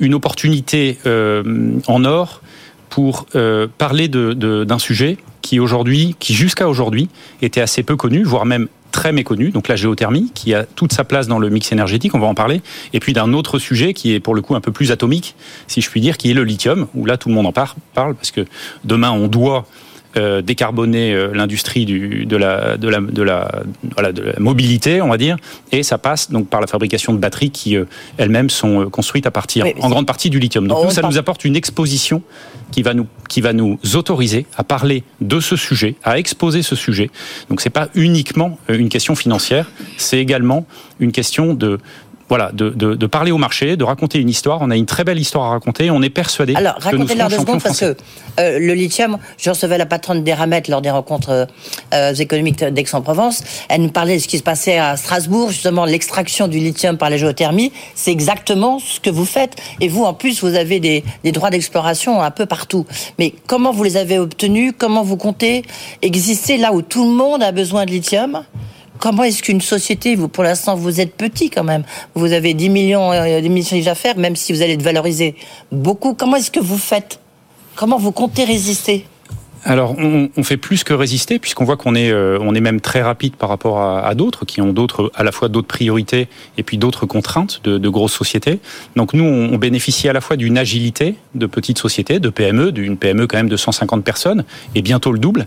une 0.00 0.14
opportunité 0.14 0.98
euh, 1.06 1.78
en 1.86 2.04
or 2.04 2.42
pour 2.90 3.26
euh, 3.34 3.68
parler 3.78 4.08
d'un 4.08 4.34
de, 4.34 4.78
sujet 4.78 5.18
qui 5.42 5.60
aujourd'hui, 5.60 6.16
qui 6.18 6.34
jusqu'à 6.34 6.68
aujourd'hui 6.68 7.08
était 7.42 7.60
assez 7.60 7.82
peu 7.82 7.96
connu, 7.96 8.24
voire 8.24 8.44
même 8.44 8.68
très 8.94 9.10
méconnu, 9.10 9.50
donc 9.50 9.66
la 9.66 9.74
géothermie, 9.74 10.30
qui 10.34 10.54
a 10.54 10.62
toute 10.62 10.92
sa 10.92 11.02
place 11.02 11.26
dans 11.26 11.40
le 11.40 11.50
mix 11.50 11.72
énergétique, 11.72 12.14
on 12.14 12.20
va 12.20 12.28
en 12.28 12.34
parler, 12.34 12.62
et 12.92 13.00
puis 13.00 13.12
d'un 13.12 13.32
autre 13.32 13.58
sujet 13.58 13.92
qui 13.92 14.14
est 14.14 14.20
pour 14.20 14.36
le 14.36 14.40
coup 14.40 14.54
un 14.54 14.60
peu 14.60 14.70
plus 14.70 14.92
atomique, 14.92 15.34
si 15.66 15.80
je 15.80 15.90
puis 15.90 16.00
dire, 16.00 16.16
qui 16.16 16.30
est 16.30 16.34
le 16.34 16.44
lithium, 16.44 16.86
où 16.94 17.04
là 17.04 17.16
tout 17.16 17.28
le 17.28 17.34
monde 17.34 17.46
en 17.46 17.52
parle, 17.52 18.14
parce 18.14 18.30
que 18.30 18.46
demain 18.84 19.10
on 19.10 19.26
doit 19.26 19.66
euh, 20.16 20.42
décarboner 20.42 21.12
euh, 21.12 21.32
l'industrie 21.34 21.86
de 21.86 22.36
la, 22.36 22.76
de, 22.76 22.88
la, 22.88 23.00
de, 23.00 23.22
la, 23.22 23.62
voilà, 23.94 24.12
de 24.12 24.22
la 24.22 24.38
mobilité, 24.38 25.02
on 25.02 25.08
va 25.08 25.16
dire, 25.18 25.36
et 25.72 25.82
ça 25.82 25.98
passe 25.98 26.30
donc 26.30 26.48
par 26.48 26.60
la 26.60 26.66
fabrication 26.66 27.12
de 27.12 27.18
batteries 27.18 27.50
qui 27.50 27.76
euh, 27.76 27.84
elles-mêmes 28.16 28.50
sont 28.50 28.88
construites 28.90 29.26
à 29.26 29.30
partir 29.30 29.66
en 29.80 29.88
grande 29.88 30.06
partie 30.06 30.30
du 30.30 30.38
lithium. 30.38 30.68
Donc 30.68 30.84
nous, 30.84 30.90
ça 30.90 31.02
nous 31.02 31.18
apporte 31.18 31.44
une 31.44 31.56
exposition 31.56 32.22
qui 32.70 32.82
va 32.82 32.94
nous 32.94 33.06
qui 33.28 33.40
va 33.40 33.52
nous 33.52 33.78
autoriser 33.94 34.46
à 34.56 34.62
parler 34.62 35.02
de 35.20 35.40
ce 35.40 35.56
sujet, 35.56 35.96
à 36.04 36.18
exposer 36.18 36.62
ce 36.62 36.76
sujet. 36.76 37.10
Donc 37.50 37.60
c'est 37.60 37.70
pas 37.70 37.88
uniquement 37.94 38.58
une 38.68 38.88
question 38.88 39.16
financière, 39.16 39.70
c'est 39.96 40.18
également 40.18 40.66
une 41.00 41.10
question 41.10 41.54
de 41.54 41.80
voilà, 42.28 42.50
de, 42.52 42.70
de, 42.70 42.94
de, 42.94 43.06
parler 43.06 43.32
au 43.32 43.38
marché, 43.38 43.76
de 43.76 43.84
raconter 43.84 44.18
une 44.18 44.28
histoire. 44.28 44.58
On 44.62 44.70
a 44.70 44.76
une 44.76 44.86
très 44.86 45.04
belle 45.04 45.18
histoire 45.18 45.46
à 45.46 45.50
raconter. 45.50 45.90
On 45.90 46.02
est 46.02 46.10
persuadé. 46.10 46.54
Alors, 46.54 46.74
racontez-leur 46.78 47.28
deux 47.28 47.38
secondes 47.38 47.62
parce 47.62 47.80
que 47.80 47.96
euh, 48.40 48.58
le 48.58 48.72
lithium, 48.74 49.18
je 49.38 49.50
recevais 49.50 49.78
la 49.78 49.86
patronne 49.86 50.24
d'Eramet 50.24 50.62
lors 50.68 50.80
des 50.80 50.90
rencontres 50.90 51.30
euh, 51.30 51.46
euh, 51.92 52.14
économiques 52.14 52.64
d'Aix-en-Provence. 52.64 53.42
Elle 53.68 53.82
nous 53.82 53.90
parlait 53.90 54.16
de 54.16 54.22
ce 54.22 54.28
qui 54.28 54.38
se 54.38 54.42
passait 54.42 54.78
à 54.78 54.96
Strasbourg, 54.96 55.50
justement 55.50 55.84
l'extraction 55.84 56.48
du 56.48 56.58
lithium 56.58 56.96
par 56.96 57.10
la 57.10 57.16
géothermie. 57.16 57.72
C'est 57.94 58.12
exactement 58.12 58.78
ce 58.78 59.00
que 59.00 59.10
vous 59.10 59.26
faites. 59.26 59.56
Et 59.80 59.88
vous, 59.88 60.04
en 60.04 60.14
plus, 60.14 60.42
vous 60.42 60.54
avez 60.54 60.80
des, 60.80 61.04
des 61.24 61.32
droits 61.32 61.50
d'exploration 61.50 62.22
un 62.22 62.30
peu 62.30 62.46
partout. 62.46 62.86
Mais 63.18 63.34
comment 63.46 63.72
vous 63.72 63.84
les 63.84 63.96
avez 63.96 64.18
obtenus? 64.18 64.72
Comment 64.76 65.02
vous 65.02 65.16
comptez? 65.16 65.62
Exister 66.02 66.56
là 66.56 66.72
où 66.72 66.80
tout 66.82 67.04
le 67.04 67.14
monde 67.14 67.42
a 67.42 67.52
besoin 67.52 67.84
de 67.84 67.90
lithium? 67.90 68.44
Comment 68.98 69.24
est-ce 69.24 69.42
qu'une 69.42 69.60
société, 69.60 70.14
vous 70.14 70.28
pour 70.28 70.44
l'instant 70.44 70.76
vous 70.76 71.00
êtes 71.00 71.14
petit 71.14 71.50
quand 71.50 71.64
même, 71.64 71.84
vous 72.14 72.32
avez 72.32 72.54
10 72.54 72.68
millions, 72.70 73.12
euh, 73.12 73.40
10 73.40 73.48
millions 73.48 73.84
d'affaires, 73.84 74.16
même 74.16 74.36
si 74.36 74.52
vous 74.52 74.62
allez 74.62 74.74
être 74.74 74.82
valorisé 74.82 75.34
beaucoup, 75.72 76.14
comment 76.14 76.36
est-ce 76.36 76.50
que 76.50 76.60
vous 76.60 76.78
faites? 76.78 77.20
Comment 77.74 77.98
vous 77.98 78.12
comptez 78.12 78.44
résister? 78.44 79.06
Alors, 79.64 79.96
on, 79.98 80.28
on, 80.36 80.42
fait 80.42 80.58
plus 80.58 80.84
que 80.84 80.92
résister, 80.92 81.38
puisqu'on 81.38 81.64
voit 81.64 81.78
qu'on 81.78 81.94
est, 81.94 82.10
euh, 82.10 82.38
on 82.40 82.54
est 82.54 82.60
même 82.60 82.82
très 82.82 83.00
rapide 83.00 83.34
par 83.34 83.48
rapport 83.48 83.80
à, 83.80 84.06
à 84.06 84.14
d'autres 84.14 84.44
qui 84.44 84.60
ont 84.60 84.74
d'autres, 84.74 85.10
à 85.14 85.24
la 85.24 85.32
fois 85.32 85.48
d'autres 85.48 85.66
priorités 85.66 86.28
et 86.58 86.62
puis 86.62 86.76
d'autres 86.76 87.06
contraintes 87.06 87.60
de, 87.64 87.78
de, 87.78 87.88
grosses 87.88 88.12
sociétés. 88.12 88.60
Donc, 88.94 89.14
nous, 89.14 89.24
on, 89.24 89.54
on 89.54 89.56
bénéficie 89.56 90.06
à 90.08 90.12
la 90.12 90.20
fois 90.20 90.36
d'une 90.36 90.58
agilité 90.58 91.16
de 91.34 91.46
petites 91.46 91.78
sociétés, 91.78 92.20
de 92.20 92.28
PME, 92.28 92.72
d'une 92.72 92.98
PME 92.98 93.26
quand 93.26 93.38
même 93.38 93.48
de 93.48 93.56
150 93.56 94.04
personnes, 94.04 94.44
et 94.74 94.82
bientôt 94.82 95.12
le 95.12 95.18
double. 95.18 95.46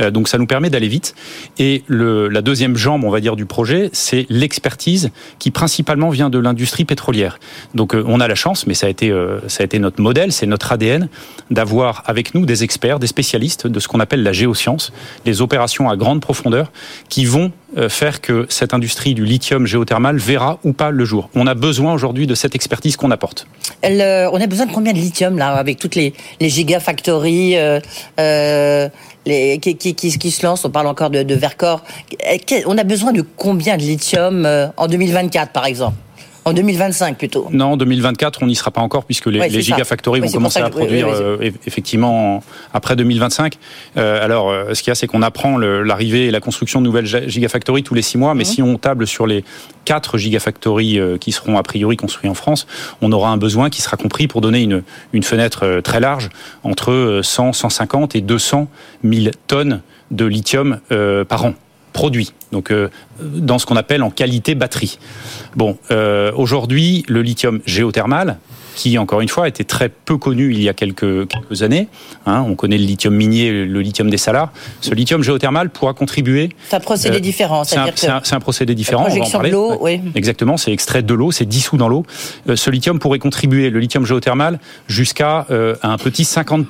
Euh, 0.00 0.12
donc, 0.12 0.28
ça 0.28 0.38
nous 0.38 0.46
permet 0.46 0.70
d'aller 0.70 0.88
vite. 0.88 1.16
Et 1.58 1.82
le, 1.88 2.28
la 2.28 2.42
deuxième 2.42 2.76
jambe, 2.76 3.02
on 3.02 3.10
va 3.10 3.20
dire, 3.20 3.34
du 3.34 3.46
projet, 3.46 3.90
c'est 3.92 4.26
l'expertise 4.30 5.10
qui 5.40 5.50
principalement 5.50 6.10
vient 6.10 6.30
de 6.30 6.38
l'industrie 6.38 6.84
pétrolière. 6.84 7.40
Donc, 7.74 7.94
euh, 7.96 8.04
on 8.06 8.20
a 8.20 8.28
la 8.28 8.36
chance, 8.36 8.66
mais 8.68 8.74
ça 8.74 8.86
a 8.86 8.90
été, 8.90 9.10
euh, 9.10 9.40
ça 9.48 9.62
a 9.62 9.64
été 9.64 9.80
notre 9.80 10.00
modèle, 10.00 10.30
c'est 10.30 10.46
notre 10.46 10.70
ADN, 10.70 11.08
d'avoir 11.50 12.04
avec 12.06 12.34
nous 12.34 12.46
des 12.46 12.62
experts, 12.62 13.00
des 13.00 13.08
spécialistes 13.08 13.55
de 13.64 13.80
ce 13.80 13.88
qu'on 13.88 14.00
appelle 14.00 14.22
la 14.22 14.32
géoscience, 14.32 14.92
les 15.24 15.40
opérations 15.40 15.88
à 15.88 15.96
grande 15.96 16.20
profondeur, 16.20 16.70
qui 17.08 17.24
vont 17.24 17.52
euh, 17.76 17.88
faire 17.88 18.20
que 18.20 18.46
cette 18.48 18.74
industrie 18.74 19.14
du 19.14 19.24
lithium 19.24 19.66
géothermal 19.66 20.16
verra 20.18 20.58
ou 20.64 20.72
pas 20.72 20.90
le 20.90 21.04
jour. 21.04 21.28
On 21.34 21.46
a 21.46 21.54
besoin 21.54 21.94
aujourd'hui 21.94 22.26
de 22.26 22.34
cette 22.34 22.54
expertise 22.54 22.96
qu'on 22.96 23.10
apporte. 23.10 23.46
Euh, 23.84 24.28
on 24.32 24.40
a 24.40 24.46
besoin 24.46 24.66
de 24.66 24.72
combien 24.72 24.92
de 24.92 24.98
lithium 24.98 25.38
là, 25.38 25.54
avec 25.54 25.78
toutes 25.78 25.94
les, 25.94 26.14
les 26.40 26.48
gigafactories 26.48 27.56
euh, 27.56 28.88
les, 29.26 29.58
qui, 29.58 30.30
se 30.30 30.46
lancent? 30.46 30.64
On 30.64 30.70
parle 30.70 30.86
encore 30.86 31.10
de, 31.10 31.22
de 31.22 31.34
Vercors. 31.34 31.82
On 32.66 32.78
a 32.78 32.84
besoin 32.84 33.12
de 33.12 33.24
combien 33.36 33.76
de 33.76 33.82
lithium 33.82 34.48
en 34.76 34.86
2024 34.86 35.52
par 35.52 35.66
exemple? 35.66 35.96
En 36.46 36.52
2025 36.52 37.18
plutôt. 37.18 37.48
Non, 37.50 37.72
en 37.72 37.76
2024, 37.76 38.42
on 38.42 38.46
n'y 38.46 38.54
sera 38.54 38.70
pas 38.70 38.80
encore 38.80 39.04
puisque 39.04 39.26
les, 39.26 39.40
ouais, 39.40 39.48
les 39.48 39.62
gigafactories 39.62 40.20
vont 40.20 40.30
commencer 40.30 40.60
à 40.60 40.70
produire 40.70 41.08
oui, 41.08 41.14
euh, 41.14 41.50
effectivement 41.66 42.42
après 42.72 42.94
2025. 42.94 43.58
Euh, 43.96 44.24
alors, 44.24 44.48
euh, 44.48 44.72
ce 44.72 44.80
qu'il 44.82 44.90
y 44.90 44.92
a, 44.92 44.94
c'est 44.94 45.08
qu'on 45.08 45.22
apprend 45.22 45.58
l'arrivée 45.58 46.26
et 46.26 46.30
la 46.30 46.40
construction 46.40 46.80
de 46.80 46.86
nouvelles 46.86 47.06
gigafactories 47.06 47.82
tous 47.82 47.94
les 47.94 48.02
six 48.02 48.16
mois, 48.16 48.34
mais 48.34 48.44
mmh. 48.44 48.46
si 48.46 48.62
on 48.62 48.78
table 48.78 49.08
sur 49.08 49.26
les 49.26 49.44
quatre 49.84 50.18
gigafactories 50.18 51.00
euh, 51.00 51.18
qui 51.18 51.32
seront 51.32 51.58
a 51.58 51.64
priori 51.64 51.96
construites 51.96 52.30
en 52.30 52.34
France, 52.34 52.68
on 53.02 53.10
aura 53.10 53.30
un 53.30 53.38
besoin 53.38 53.68
qui 53.68 53.82
sera 53.82 53.96
compris 53.96 54.28
pour 54.28 54.40
donner 54.40 54.62
une, 54.62 54.84
une 55.12 55.24
fenêtre 55.24 55.80
très 55.82 55.98
large 55.98 56.30
entre 56.62 57.20
100, 57.24 57.54
150 57.54 58.14
et 58.14 58.20
200 58.20 58.68
000 59.04 59.32
tonnes 59.48 59.82
de 60.10 60.24
lithium 60.24 60.80
euh, 60.92 61.24
par 61.24 61.44
an 61.44 61.54
produit, 61.96 62.34
donc 62.52 62.70
euh, 62.70 62.90
dans 63.20 63.58
ce 63.58 63.64
qu'on 63.64 63.76
appelle 63.76 64.02
en 64.02 64.10
qualité 64.10 64.54
batterie. 64.54 64.98
Bon, 65.56 65.78
euh, 65.90 66.30
aujourd'hui, 66.36 67.06
le 67.08 67.22
lithium 67.22 67.60
géothermal, 67.64 68.36
qui 68.74 68.98
encore 68.98 69.22
une 69.22 69.30
fois 69.30 69.48
était 69.48 69.64
très 69.64 69.88
peu 69.88 70.18
connu 70.18 70.52
il 70.52 70.62
y 70.62 70.68
a 70.68 70.74
quelques, 70.74 71.26
quelques 71.26 71.62
années. 71.62 71.88
Hein, 72.26 72.44
on 72.46 72.54
connaît 72.54 72.76
le 72.76 72.84
lithium 72.84 73.14
minier, 73.14 73.64
le 73.64 73.80
lithium 73.80 74.10
des 74.10 74.18
salars. 74.18 74.52
Ce 74.82 74.92
lithium 74.92 75.22
géothermal 75.22 75.70
pourra 75.70 75.94
contribuer. 75.94 76.50
C'est 76.68 76.76
un 76.76 76.80
procédé 76.80 77.16
euh, 77.16 77.20
différent. 77.20 77.64
C'est 77.64 77.78
un, 77.78 77.86
un, 77.86 78.20
un, 78.30 78.40
procédé 78.40 78.74
différent. 78.74 79.06
on 79.08 79.18
va 79.18 79.24
en 79.24 79.30
parler. 79.30 79.50
De 79.50 79.56
oui. 79.80 80.02
Exactement, 80.14 80.58
c'est 80.58 80.72
extrait 80.72 81.02
de 81.02 81.14
l'eau, 81.14 81.32
c'est 81.32 81.46
dissous 81.46 81.78
dans 81.78 81.88
l'eau. 81.88 82.04
Ce 82.54 82.68
lithium 82.68 82.98
pourrait 82.98 83.20
contribuer, 83.20 83.70
le 83.70 83.80
lithium 83.80 84.04
géothermal, 84.04 84.60
jusqu'à 84.86 85.46
un 85.82 85.96
petit 85.96 86.26
50 86.26 86.66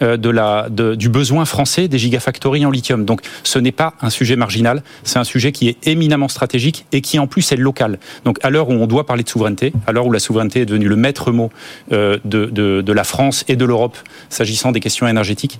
de 0.00 0.30
la, 0.30 0.68
de, 0.70 0.94
du 0.94 1.08
besoin 1.08 1.44
français 1.44 1.88
des 1.88 1.98
gigafactories 1.98 2.66
en 2.66 2.70
lithium. 2.70 3.04
Donc 3.04 3.20
ce 3.42 3.58
n'est 3.58 3.72
pas 3.72 3.94
un 4.02 4.10
sujet 4.10 4.36
marginal, 4.36 4.82
c'est 5.04 5.18
un 5.18 5.24
sujet 5.24 5.52
qui 5.52 5.68
est 5.68 5.86
éminemment 5.86 6.28
stratégique 6.28 6.86
et 6.92 7.00
qui 7.00 7.18
en 7.18 7.26
plus 7.26 7.50
est 7.52 7.56
local. 7.56 7.98
Donc 8.24 8.38
à 8.42 8.50
l'heure 8.50 8.68
où 8.68 8.72
on 8.72 8.86
doit 8.86 9.06
parler 9.06 9.22
de 9.22 9.28
souveraineté, 9.28 9.72
à 9.86 9.92
l'heure 9.92 10.06
où 10.06 10.12
la 10.12 10.18
souveraineté 10.18 10.60
est 10.60 10.66
devenue 10.66 10.88
le 10.88 10.96
maître 10.96 11.32
mot 11.32 11.50
euh, 11.92 12.18
de, 12.24 12.46
de, 12.46 12.92
la 12.92 13.04
France 13.04 13.44
et 13.48 13.56
de 13.56 13.64
l'Europe 13.64 13.96
s'agissant 14.28 14.72
des 14.72 14.80
questions 14.80 15.06
énergétiques, 15.06 15.58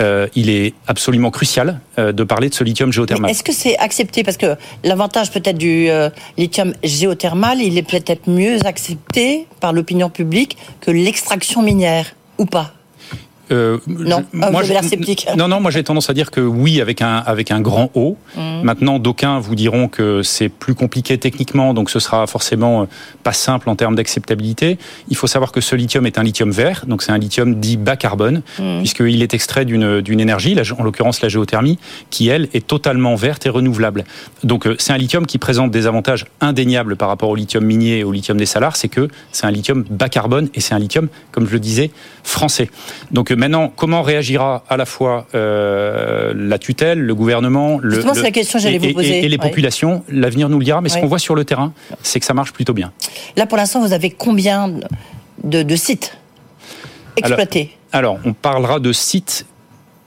euh, 0.00 0.26
il 0.34 0.50
est 0.50 0.74
absolument 0.86 1.30
crucial 1.30 1.80
euh, 1.98 2.12
de 2.12 2.24
parler 2.24 2.48
de 2.48 2.54
ce 2.54 2.64
lithium 2.64 2.92
géothermal. 2.92 3.30
Est-ce 3.30 3.42
que 3.42 3.52
c'est 3.52 3.76
accepté? 3.78 4.22
Parce 4.22 4.36
que 4.36 4.56
l'avantage 4.84 5.30
peut-être 5.30 5.58
du 5.58 5.90
euh, 5.90 6.10
lithium 6.36 6.72
géothermal, 6.82 7.60
il 7.60 7.76
est 7.78 7.82
peut-être 7.82 8.28
mieux 8.28 8.64
accepté 8.64 9.46
par 9.60 9.72
l'opinion 9.72 10.10
publique 10.10 10.56
que 10.80 10.90
l'extraction 10.90 11.62
minière, 11.62 12.14
ou 12.38 12.46
pas? 12.46 12.72
Euh, 13.50 13.78
non, 13.86 14.24
je, 14.32 14.38
moi, 14.38 14.62
je, 14.62 14.72
sceptique. 14.86 15.26
Non, 15.36 15.48
non, 15.48 15.60
moi 15.60 15.70
j'ai 15.70 15.82
tendance 15.82 16.10
à 16.10 16.14
dire 16.14 16.30
que 16.30 16.40
oui, 16.40 16.80
avec 16.80 17.02
un 17.02 17.16
avec 17.16 17.50
un 17.50 17.60
grand 17.60 17.90
O. 17.94 18.16
Mmh. 18.36 18.62
Maintenant, 18.62 18.98
d'aucuns 18.98 19.38
vous 19.38 19.54
diront 19.54 19.88
que 19.88 20.22
c'est 20.22 20.48
plus 20.48 20.74
compliqué 20.74 21.18
techniquement, 21.18 21.74
donc 21.74 21.90
ce 21.90 22.00
sera 22.00 22.26
forcément 22.26 22.86
pas 23.22 23.32
simple 23.32 23.68
en 23.70 23.76
termes 23.76 23.94
d'acceptabilité. 23.94 24.78
Il 25.08 25.16
faut 25.16 25.26
savoir 25.26 25.52
que 25.52 25.60
ce 25.60 25.76
lithium 25.76 26.06
est 26.06 26.18
un 26.18 26.22
lithium 26.22 26.50
vert, 26.50 26.84
donc 26.86 27.02
c'est 27.02 27.12
un 27.12 27.18
lithium 27.18 27.54
dit 27.54 27.76
bas 27.76 27.96
carbone, 27.96 28.42
mmh. 28.58 28.78
puisqu'il 28.78 29.22
est 29.22 29.34
extrait 29.34 29.64
d'une 29.64 30.00
d'une 30.00 30.20
énergie, 30.20 30.56
en 30.78 30.82
l'occurrence 30.82 31.20
la 31.22 31.28
géothermie, 31.28 31.78
qui 32.10 32.28
elle 32.28 32.48
est 32.52 32.66
totalement 32.66 33.14
verte 33.14 33.46
et 33.46 33.50
renouvelable. 33.50 34.04
Donc 34.44 34.68
c'est 34.78 34.92
un 34.92 34.98
lithium 34.98 35.26
qui 35.26 35.38
présente 35.38 35.70
des 35.70 35.86
avantages 35.86 36.26
indéniables 36.40 36.96
par 36.96 37.08
rapport 37.08 37.30
au 37.30 37.36
lithium 37.36 37.64
minier 37.64 37.98
et 37.98 38.04
au 38.04 38.12
lithium 38.12 38.36
des 38.36 38.46
salars, 38.46 38.76
c'est 38.76 38.88
que 38.88 39.08
c'est 39.32 39.46
un 39.46 39.50
lithium 39.50 39.84
bas 39.88 40.08
carbone 40.08 40.48
et 40.54 40.60
c'est 40.60 40.74
un 40.74 40.78
lithium, 40.78 41.08
comme 41.32 41.46
je 41.46 41.52
le 41.52 41.60
disais, 41.60 41.90
français. 42.22 42.70
Donc 43.10 43.30
maintenant, 43.38 43.72
comment 43.74 44.02
réagira 44.02 44.64
à 44.68 44.76
la 44.76 44.84
fois 44.84 45.26
euh, 45.34 46.32
la 46.36 46.58
tutelle, 46.58 46.98
le 46.98 47.14
gouvernement, 47.14 47.78
le, 47.80 47.94
Justement, 47.94 48.14
c'est 48.14 48.22
la 48.22 48.30
question 48.30 48.58
que 48.58 48.62
j'allais 48.64 48.78
vous 48.78 48.92
poser. 48.92 49.20
Et, 49.20 49.24
et 49.24 49.28
les 49.28 49.38
populations 49.38 50.02
oui. 50.08 50.18
L'avenir 50.18 50.48
nous 50.48 50.58
le 50.58 50.64
dira, 50.64 50.80
mais 50.80 50.90
oui. 50.90 50.94
ce 50.96 51.00
qu'on 51.00 51.06
voit 51.06 51.18
sur 51.18 51.34
le 51.34 51.44
terrain, 51.44 51.72
c'est 52.02 52.20
que 52.20 52.26
ça 52.26 52.34
marche 52.34 52.52
plutôt 52.52 52.74
bien. 52.74 52.92
Là, 53.36 53.46
pour 53.46 53.56
l'instant, 53.56 53.80
vous 53.80 53.92
avez 53.92 54.10
combien 54.10 54.74
de, 55.44 55.62
de 55.62 55.76
sites 55.76 56.18
exploités? 57.16 57.76
alors, 57.92 58.16
alors, 58.16 58.26
on 58.26 58.32
parlera 58.34 58.80
de 58.80 58.92
sites. 58.92 59.46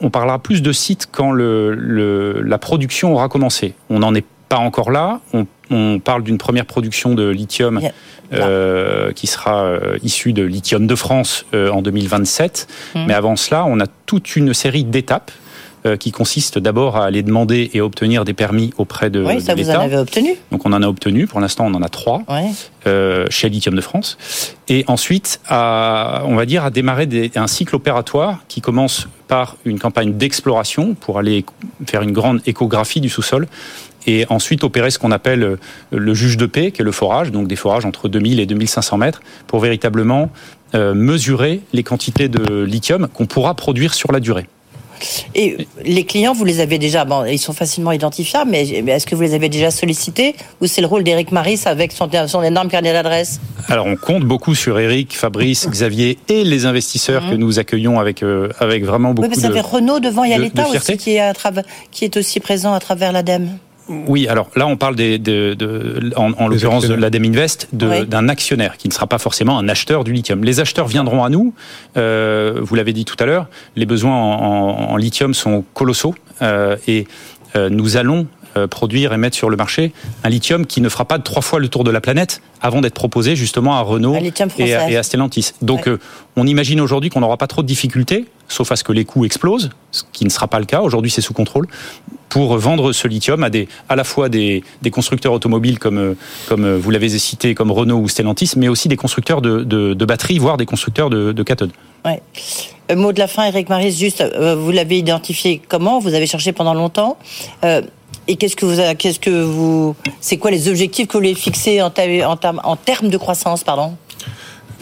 On 0.00 0.10
parlera 0.10 0.38
plus 0.38 0.62
de 0.62 0.72
sites 0.72 1.08
quand 1.10 1.32
le, 1.32 1.74
le, 1.74 2.42
la 2.42 2.58
production 2.58 3.14
aura 3.14 3.28
commencé. 3.28 3.74
On 3.88 4.00
n'en 4.00 4.14
est 4.14 4.26
pas 4.48 4.58
encore 4.58 4.90
là. 4.90 5.20
On, 5.32 5.46
on 5.72 5.98
parle 5.98 6.22
d'une 6.22 6.38
première 6.38 6.66
production 6.66 7.14
de 7.14 7.28
lithium 7.28 7.80
yeah. 7.80 7.92
euh, 8.32 9.12
qui 9.12 9.26
sera 9.26 9.64
euh, 9.64 9.98
issue 10.02 10.32
de 10.32 10.42
Lithium 10.42 10.86
de 10.86 10.94
France 10.94 11.44
euh, 11.54 11.70
en 11.70 11.82
2027. 11.82 12.66
Mmh. 12.94 13.04
Mais 13.06 13.14
avant 13.14 13.36
cela, 13.36 13.64
on 13.66 13.80
a 13.80 13.86
toute 14.06 14.36
une 14.36 14.54
série 14.54 14.84
d'étapes 14.84 15.32
qui 15.98 16.12
consiste 16.12 16.58
d'abord 16.58 16.96
à 16.96 17.06
aller 17.06 17.24
demander 17.24 17.70
et 17.74 17.80
obtenir 17.80 18.24
des 18.24 18.34
permis 18.34 18.72
auprès 18.78 19.10
de, 19.10 19.24
oui, 19.24 19.40
ça 19.40 19.56
vous 19.56 19.68
en 19.68 19.80
avez 19.80 19.96
obtenu. 19.96 20.36
Donc 20.52 20.64
on 20.64 20.72
en 20.72 20.80
a 20.80 20.86
obtenu. 20.86 21.26
Pour 21.26 21.40
l'instant, 21.40 21.66
on 21.66 21.74
en 21.74 21.82
a 21.82 21.88
trois 21.88 22.22
euh, 22.86 23.26
chez 23.30 23.48
Lithium 23.48 23.74
de 23.74 23.80
France. 23.80 24.16
Et 24.68 24.84
ensuite, 24.86 25.40
à, 25.48 26.22
on 26.26 26.36
va 26.36 26.46
dire, 26.46 26.64
à 26.64 26.70
démarrer 26.70 27.06
des, 27.06 27.32
un 27.34 27.48
cycle 27.48 27.74
opératoire 27.74 28.44
qui 28.46 28.60
commence 28.60 29.08
par 29.32 29.56
une 29.64 29.78
campagne 29.78 30.12
d'exploration 30.12 30.92
pour 30.92 31.18
aller 31.18 31.46
faire 31.86 32.02
une 32.02 32.12
grande 32.12 32.42
échographie 32.44 33.00
du 33.00 33.08
sous-sol 33.08 33.46
et 34.06 34.26
ensuite 34.28 34.62
opérer 34.62 34.90
ce 34.90 34.98
qu'on 34.98 35.10
appelle 35.10 35.42
euh, 35.42 35.56
le 35.90 36.12
juge 36.12 36.36
de 36.36 36.44
paix, 36.44 36.70
qui 36.70 36.82
est 36.82 36.84
le 36.84 36.92
forage, 36.92 37.32
donc 37.32 37.48
des 37.48 37.56
forages 37.56 37.86
entre 37.86 38.10
2000 38.10 38.40
et 38.40 38.44
2500 38.44 38.98
mètres, 38.98 39.22
pour 39.46 39.60
véritablement 39.60 40.30
euh, 40.74 40.92
mesurer 40.92 41.62
les 41.72 41.82
quantités 41.82 42.28
de 42.28 42.62
lithium 42.62 43.08
qu'on 43.08 43.24
pourra 43.24 43.54
produire 43.54 43.94
sur 43.94 44.12
la 44.12 44.20
durée. 44.20 44.48
Et 45.34 45.66
les 45.84 46.04
clients, 46.04 46.32
vous 46.32 46.44
les 46.44 46.60
avez 46.60 46.78
déjà, 46.78 47.04
bon, 47.04 47.24
ils 47.24 47.38
sont 47.38 47.52
facilement 47.52 47.92
identifiables, 47.92 48.50
mais 48.50 48.68
est-ce 48.68 49.06
que 49.06 49.14
vous 49.14 49.22
les 49.22 49.34
avez 49.34 49.48
déjà 49.48 49.70
sollicités 49.70 50.34
ou 50.60 50.66
c'est 50.66 50.80
le 50.80 50.86
rôle 50.86 51.04
d'Éric 51.04 51.32
Maris 51.32 51.60
avec 51.66 51.92
son, 51.92 52.08
son 52.26 52.42
énorme 52.42 52.68
carnet 52.68 52.92
d'adresses 52.92 53.40
Alors 53.68 53.86
on 53.86 53.96
compte 53.96 54.24
beaucoup 54.24 54.54
sur 54.54 54.78
Eric, 54.78 55.16
Fabrice, 55.16 55.68
Xavier 55.68 56.18
et 56.28 56.44
les 56.44 56.66
investisseurs 56.66 57.24
mmh. 57.24 57.30
que 57.30 57.34
nous 57.36 57.58
accueillons 57.58 58.00
avec, 58.00 58.22
euh, 58.22 58.48
avec 58.60 58.84
vraiment 58.84 59.14
beaucoup 59.14 59.28
oui, 59.28 59.34
mais 59.36 59.42
de. 59.42 59.46
Vous 59.46 59.52
avez 59.52 59.60
Renault 59.60 60.00
devant, 60.00 60.24
il 60.24 60.30
y 60.30 60.34
a 60.34 60.38
l'État 60.38 60.66
aussi 60.68 60.96
qui 60.96 61.12
est, 61.12 61.20
à 61.20 61.32
qui 61.90 62.04
est 62.04 62.16
aussi 62.16 62.40
présent 62.40 62.72
à 62.72 62.80
travers 62.80 63.12
l'ADEME. 63.12 63.58
Oui, 63.88 64.28
alors 64.28 64.48
là, 64.56 64.66
on 64.66 64.76
parle 64.76 64.96
des, 64.96 65.18
de, 65.18 65.54
de, 65.54 66.12
en, 66.16 66.32
en 66.32 66.48
l'occurrence 66.48 66.86
de 66.86 66.94
l'ADEME 66.94 67.24
Invest, 67.24 67.68
d'un 67.72 68.24
oui. 68.24 68.30
actionnaire 68.30 68.76
qui 68.76 68.88
ne 68.88 68.92
sera 68.92 69.06
pas 69.06 69.18
forcément 69.18 69.58
un 69.58 69.68
acheteur 69.68 70.04
du 70.04 70.12
lithium. 70.12 70.44
Les 70.44 70.60
acheteurs 70.60 70.86
viendront 70.86 71.24
à 71.24 71.28
nous. 71.28 71.52
Euh, 71.96 72.58
vous 72.60 72.74
l'avez 72.74 72.92
dit 72.92 73.04
tout 73.04 73.16
à 73.18 73.26
l'heure, 73.26 73.48
les 73.76 73.86
besoins 73.86 74.14
en, 74.14 74.40
en, 74.40 74.90
en, 74.92 74.96
lithium 74.96 75.34
sont 75.34 75.64
colossaux 75.74 76.14
euh, 76.42 76.76
et 76.86 77.06
euh, 77.56 77.68
nous 77.68 77.96
allons 77.96 78.26
produire 78.70 79.12
et 79.12 79.16
mettre 79.16 79.36
sur 79.36 79.50
le 79.50 79.56
marché 79.56 79.92
un 80.24 80.28
lithium 80.28 80.66
qui 80.66 80.80
ne 80.80 80.88
fera 80.88 81.04
pas 81.04 81.18
trois 81.18 81.42
fois 81.42 81.58
le 81.58 81.68
tour 81.68 81.84
de 81.84 81.90
la 81.90 82.00
planète 82.00 82.42
avant 82.60 82.80
d'être 82.80 82.94
proposé 82.94 83.34
justement 83.36 83.74
à 83.76 83.80
Renault 83.80 84.16
et 84.58 84.74
à, 84.74 84.90
et 84.90 84.96
à, 84.96 85.02
Stellantis. 85.02 85.52
Donc 85.62 85.86
ouais. 85.86 85.92
euh, 85.92 85.98
on 86.36 86.46
imagine 86.46 86.80
aujourd'hui 86.80 87.10
qu'on 87.10 87.20
n'aura 87.20 87.36
pas 87.36 87.46
trop 87.46 87.62
de 87.62 87.66
difficultés, 87.66 88.26
sauf 88.48 88.70
à 88.70 88.76
ce 88.76 88.84
que 88.84 88.92
les 88.92 89.04
coûts 89.04 89.24
explosent, 89.24 89.70
ce 89.90 90.02
qui 90.12 90.24
ne 90.24 90.30
sera 90.30 90.46
pas 90.48 90.60
le 90.60 90.66
cas. 90.66 90.80
Aujourd'hui 90.80 91.10
c'est 91.10 91.20
sous 91.20 91.34
contrôle 91.34 91.66
pour 92.28 92.56
vendre 92.56 92.92
ce 92.92 93.08
lithium 93.08 93.42
à, 93.42 93.50
des, 93.50 93.68
à 93.88 93.96
la 93.96 94.04
fois 94.04 94.28
des, 94.28 94.62
des 94.80 94.90
constructeurs 94.90 95.32
automobiles 95.32 95.78
comme, 95.78 96.14
comme 96.48 96.76
vous 96.76 96.90
l'avez 96.90 97.10
cité, 97.18 97.54
comme 97.54 97.70
Renault 97.70 97.98
ou 97.98 98.08
Stellantis, 98.08 98.52
mais 98.56 98.68
aussi 98.68 98.88
des 98.88 98.96
constructeurs 98.96 99.42
de, 99.42 99.64
de, 99.64 99.92
de 99.92 100.04
batteries, 100.04 100.38
voire 100.38 100.56
des 100.56 100.66
constructeurs 100.66 101.10
de, 101.10 101.32
de 101.32 101.42
cathodes. 101.42 101.72
Ouais. 102.04 102.22
Euh, 102.90 102.96
mot 102.96 103.12
de 103.12 103.18
la 103.18 103.26
fin, 103.28 103.44
Eric 103.44 103.68
Maris, 103.68 103.92
juste, 103.92 104.22
euh, 104.22 104.56
vous 104.56 104.70
l'avez 104.70 104.98
identifié 104.98 105.60
comment? 105.68 105.98
Vous 105.98 106.14
avez 106.14 106.26
cherché 106.26 106.52
pendant 106.52 106.74
longtemps. 106.74 107.16
Euh, 107.64 107.82
Et 108.28 108.36
qu'est-ce 108.36 108.56
que 108.56 108.64
vous, 108.66 108.94
qu'est-ce 108.96 109.18
que 109.18 109.42
vous, 109.42 109.96
c'est 110.20 110.36
quoi 110.36 110.50
les 110.50 110.68
objectifs 110.68 111.06
que 111.08 111.12
vous 111.14 111.18
voulez 111.18 111.34
fixer 111.34 111.82
en, 111.82 111.88
en, 111.88 112.38
en 112.64 112.76
termes 112.76 113.08
de 113.08 113.18
croissance, 113.18 113.64
pardon? 113.64 113.96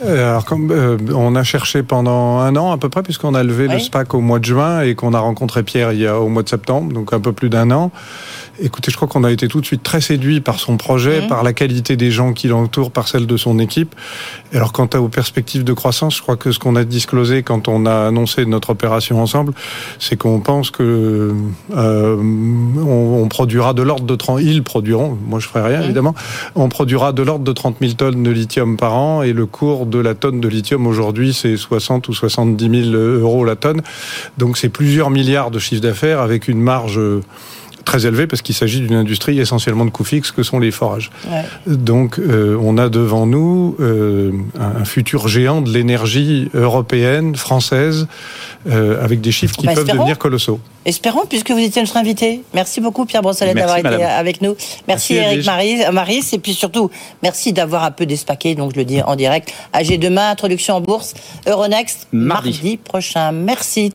Alors, 0.07 0.45
comme, 0.45 0.71
euh, 0.71 0.97
on 1.15 1.35
a 1.37 1.43
cherché 1.43 1.83
pendant 1.83 2.39
un 2.39 2.57
an 2.57 2.73
à 2.73 2.79
peu 2.79 2.89
près, 2.89 3.03
puisqu'on 3.03 3.35
a 3.35 3.43
levé 3.43 3.69
le 3.69 3.79
SPAC 3.79 4.15
au 4.15 4.21
mois 4.21 4.39
de 4.39 4.45
juin 4.45 4.83
et 4.83 4.95
qu'on 4.95 5.15
a 5.15 5.21
rencontré 5.21 5.63
Pierre 5.63 5.93
il 5.93 6.01
y 6.01 6.07
a 6.07 6.19
au 6.19 6.29
mois 6.29 6.43
de 6.43 6.49
septembre, 6.49 6.93
donc 6.93 7.13
un 7.13 7.21
peu 7.21 7.33
plus 7.33 7.51
d'un 7.51 7.71
an. 7.71 7.91
Écoutez, 8.63 8.91
je 8.91 8.97
crois 8.97 9.09
qu'on 9.09 9.25
a 9.25 9.31
été 9.31 9.49
tout 9.49 9.61
de 9.61 9.67
suite 9.67 9.83
très 9.83 10.01
séduit 10.01 10.41
par 10.41 10.59
son 10.59 10.77
projet, 10.77 11.23
mhm. 11.23 11.29
par 11.29 11.43
la 11.43 11.53
qualité 11.53 11.97
des 11.97 12.11
gens 12.11 12.33
qui 12.33 12.49
l'entourent, 12.49 12.91
par 12.91 13.09
celle 13.09 13.27
de 13.27 13.37
son 13.37 13.59
équipe. 13.59 13.95
Alors, 14.53 14.73
quant 14.73 14.89
aux 14.95 15.09
perspectives 15.09 15.65
de 15.65 15.73
croissance, 15.73 16.17
je 16.17 16.23
crois 16.23 16.37
que 16.37 16.53
ce 16.53 16.59
qu'on 16.59 16.77
a 16.77 16.85
disclosé 16.85 17.43
quand 17.43 17.69
on 17.69 17.87
a 17.87 18.09
annoncé 18.09 18.45
notre 18.45 18.71
opération 18.71 19.23
ensemble, 19.23 19.53
c'est 19.99 20.17
qu'on 20.17 20.41
pense 20.41 20.71
que 20.71 21.35
euh, 21.75 22.17
on, 22.17 23.23
on, 23.23 23.29
produira 23.29 23.73
de 23.73 23.83
l'ordre 23.83 24.05
de 24.05 24.17
30, 24.17 24.41
ils 24.43 24.63
produiront, 24.63 25.17
moi 25.27 25.39
je 25.39 25.47
ferai 25.47 25.69
rien 25.69 25.79
mhm. 25.79 25.85
évidemment, 25.85 26.15
on 26.55 26.69
produira 26.69 27.13
de 27.13 27.23
l'ordre 27.23 27.45
de 27.45 27.53
30 27.53 27.77
000 27.81 27.93
tonnes 27.95 28.23
de 28.23 28.31
lithium 28.31 28.77
par 28.77 28.95
an 28.95 29.23
et 29.23 29.33
le 29.33 29.47
cours 29.47 29.87
de 29.91 29.99
la 29.99 30.15
tonne 30.15 30.41
de 30.41 30.49
lithium 30.49 30.87
aujourd'hui, 30.87 31.35
c'est 31.35 31.57
60 31.57 32.09
ou 32.09 32.15
70 32.15 32.91
000 32.91 32.97
euros 32.97 33.45
la 33.45 33.57
tonne. 33.57 33.83
Donc 34.39 34.57
c'est 34.57 34.69
plusieurs 34.69 35.11
milliards 35.11 35.51
de 35.51 35.59
chiffres 35.59 35.83
d'affaires 35.83 36.21
avec 36.21 36.49
une 36.49 36.61
marge 36.61 37.01
très 37.91 38.07
élevée 38.07 38.29
parce 38.29 38.41
qu'il 38.41 38.55
s'agit 38.55 38.81
d'une 38.81 38.95
industrie 38.95 39.41
essentiellement 39.41 39.85
de 39.85 39.91
coûts 39.91 40.05
fixes 40.05 40.31
que 40.31 40.45
sont 40.45 40.61
les 40.61 40.71
forages. 40.71 41.11
Donc 41.67 42.21
euh, 42.21 42.57
on 42.63 42.79
a 42.79 42.89
devant 42.89 43.27
nous 43.27 43.75
euh, 43.81 44.31
un 44.61 44.85
futur 44.85 45.27
géant 45.27 45.61
de 45.61 45.73
l'énergie 45.73 46.49
européenne, 46.55 47.35
française, 47.35 48.07
euh, 48.69 49.03
avec 49.03 49.21
des 49.21 49.33
chiffres 49.33 49.57
qui 49.57 49.67
bah, 49.67 49.75
peuvent 49.75 49.89
devenir 49.89 50.19
colossaux. 50.19 50.61
Espérons, 50.85 51.25
puisque 51.29 51.51
vous 51.51 51.59
étiez 51.59 51.83
notre 51.83 51.97
invité. 51.97 52.43
Merci 52.55 52.81
beaucoup, 52.81 53.07
Pierre 53.07 53.23
Brossolet, 53.23 53.55
d'avoir 53.55 53.79
été 53.79 54.05
avec 54.05 54.41
nous. 54.41 54.55
Merci, 54.87 55.15
Eric 55.15 55.45
Maris, 55.45 56.31
et 56.33 56.39
puis 56.39 56.55
surtout, 56.55 56.91
merci 57.25 57.53
d'avoir 57.53 57.83
un 57.83 57.91
peu 57.91 58.07
despaqué, 58.07 58.55
donc 58.55 58.73
je 58.73 58.79
le 58.79 58.85
dis 58.85 59.03
en 59.03 59.17
direct. 59.17 59.53
AG 59.73 59.99
demain, 59.99 60.31
introduction 60.31 60.77
en 60.77 60.81
bourse, 60.81 61.15
Euronext, 61.47 62.07
mardi 62.13 62.77
prochain. 62.77 63.33
Merci. 63.33 63.89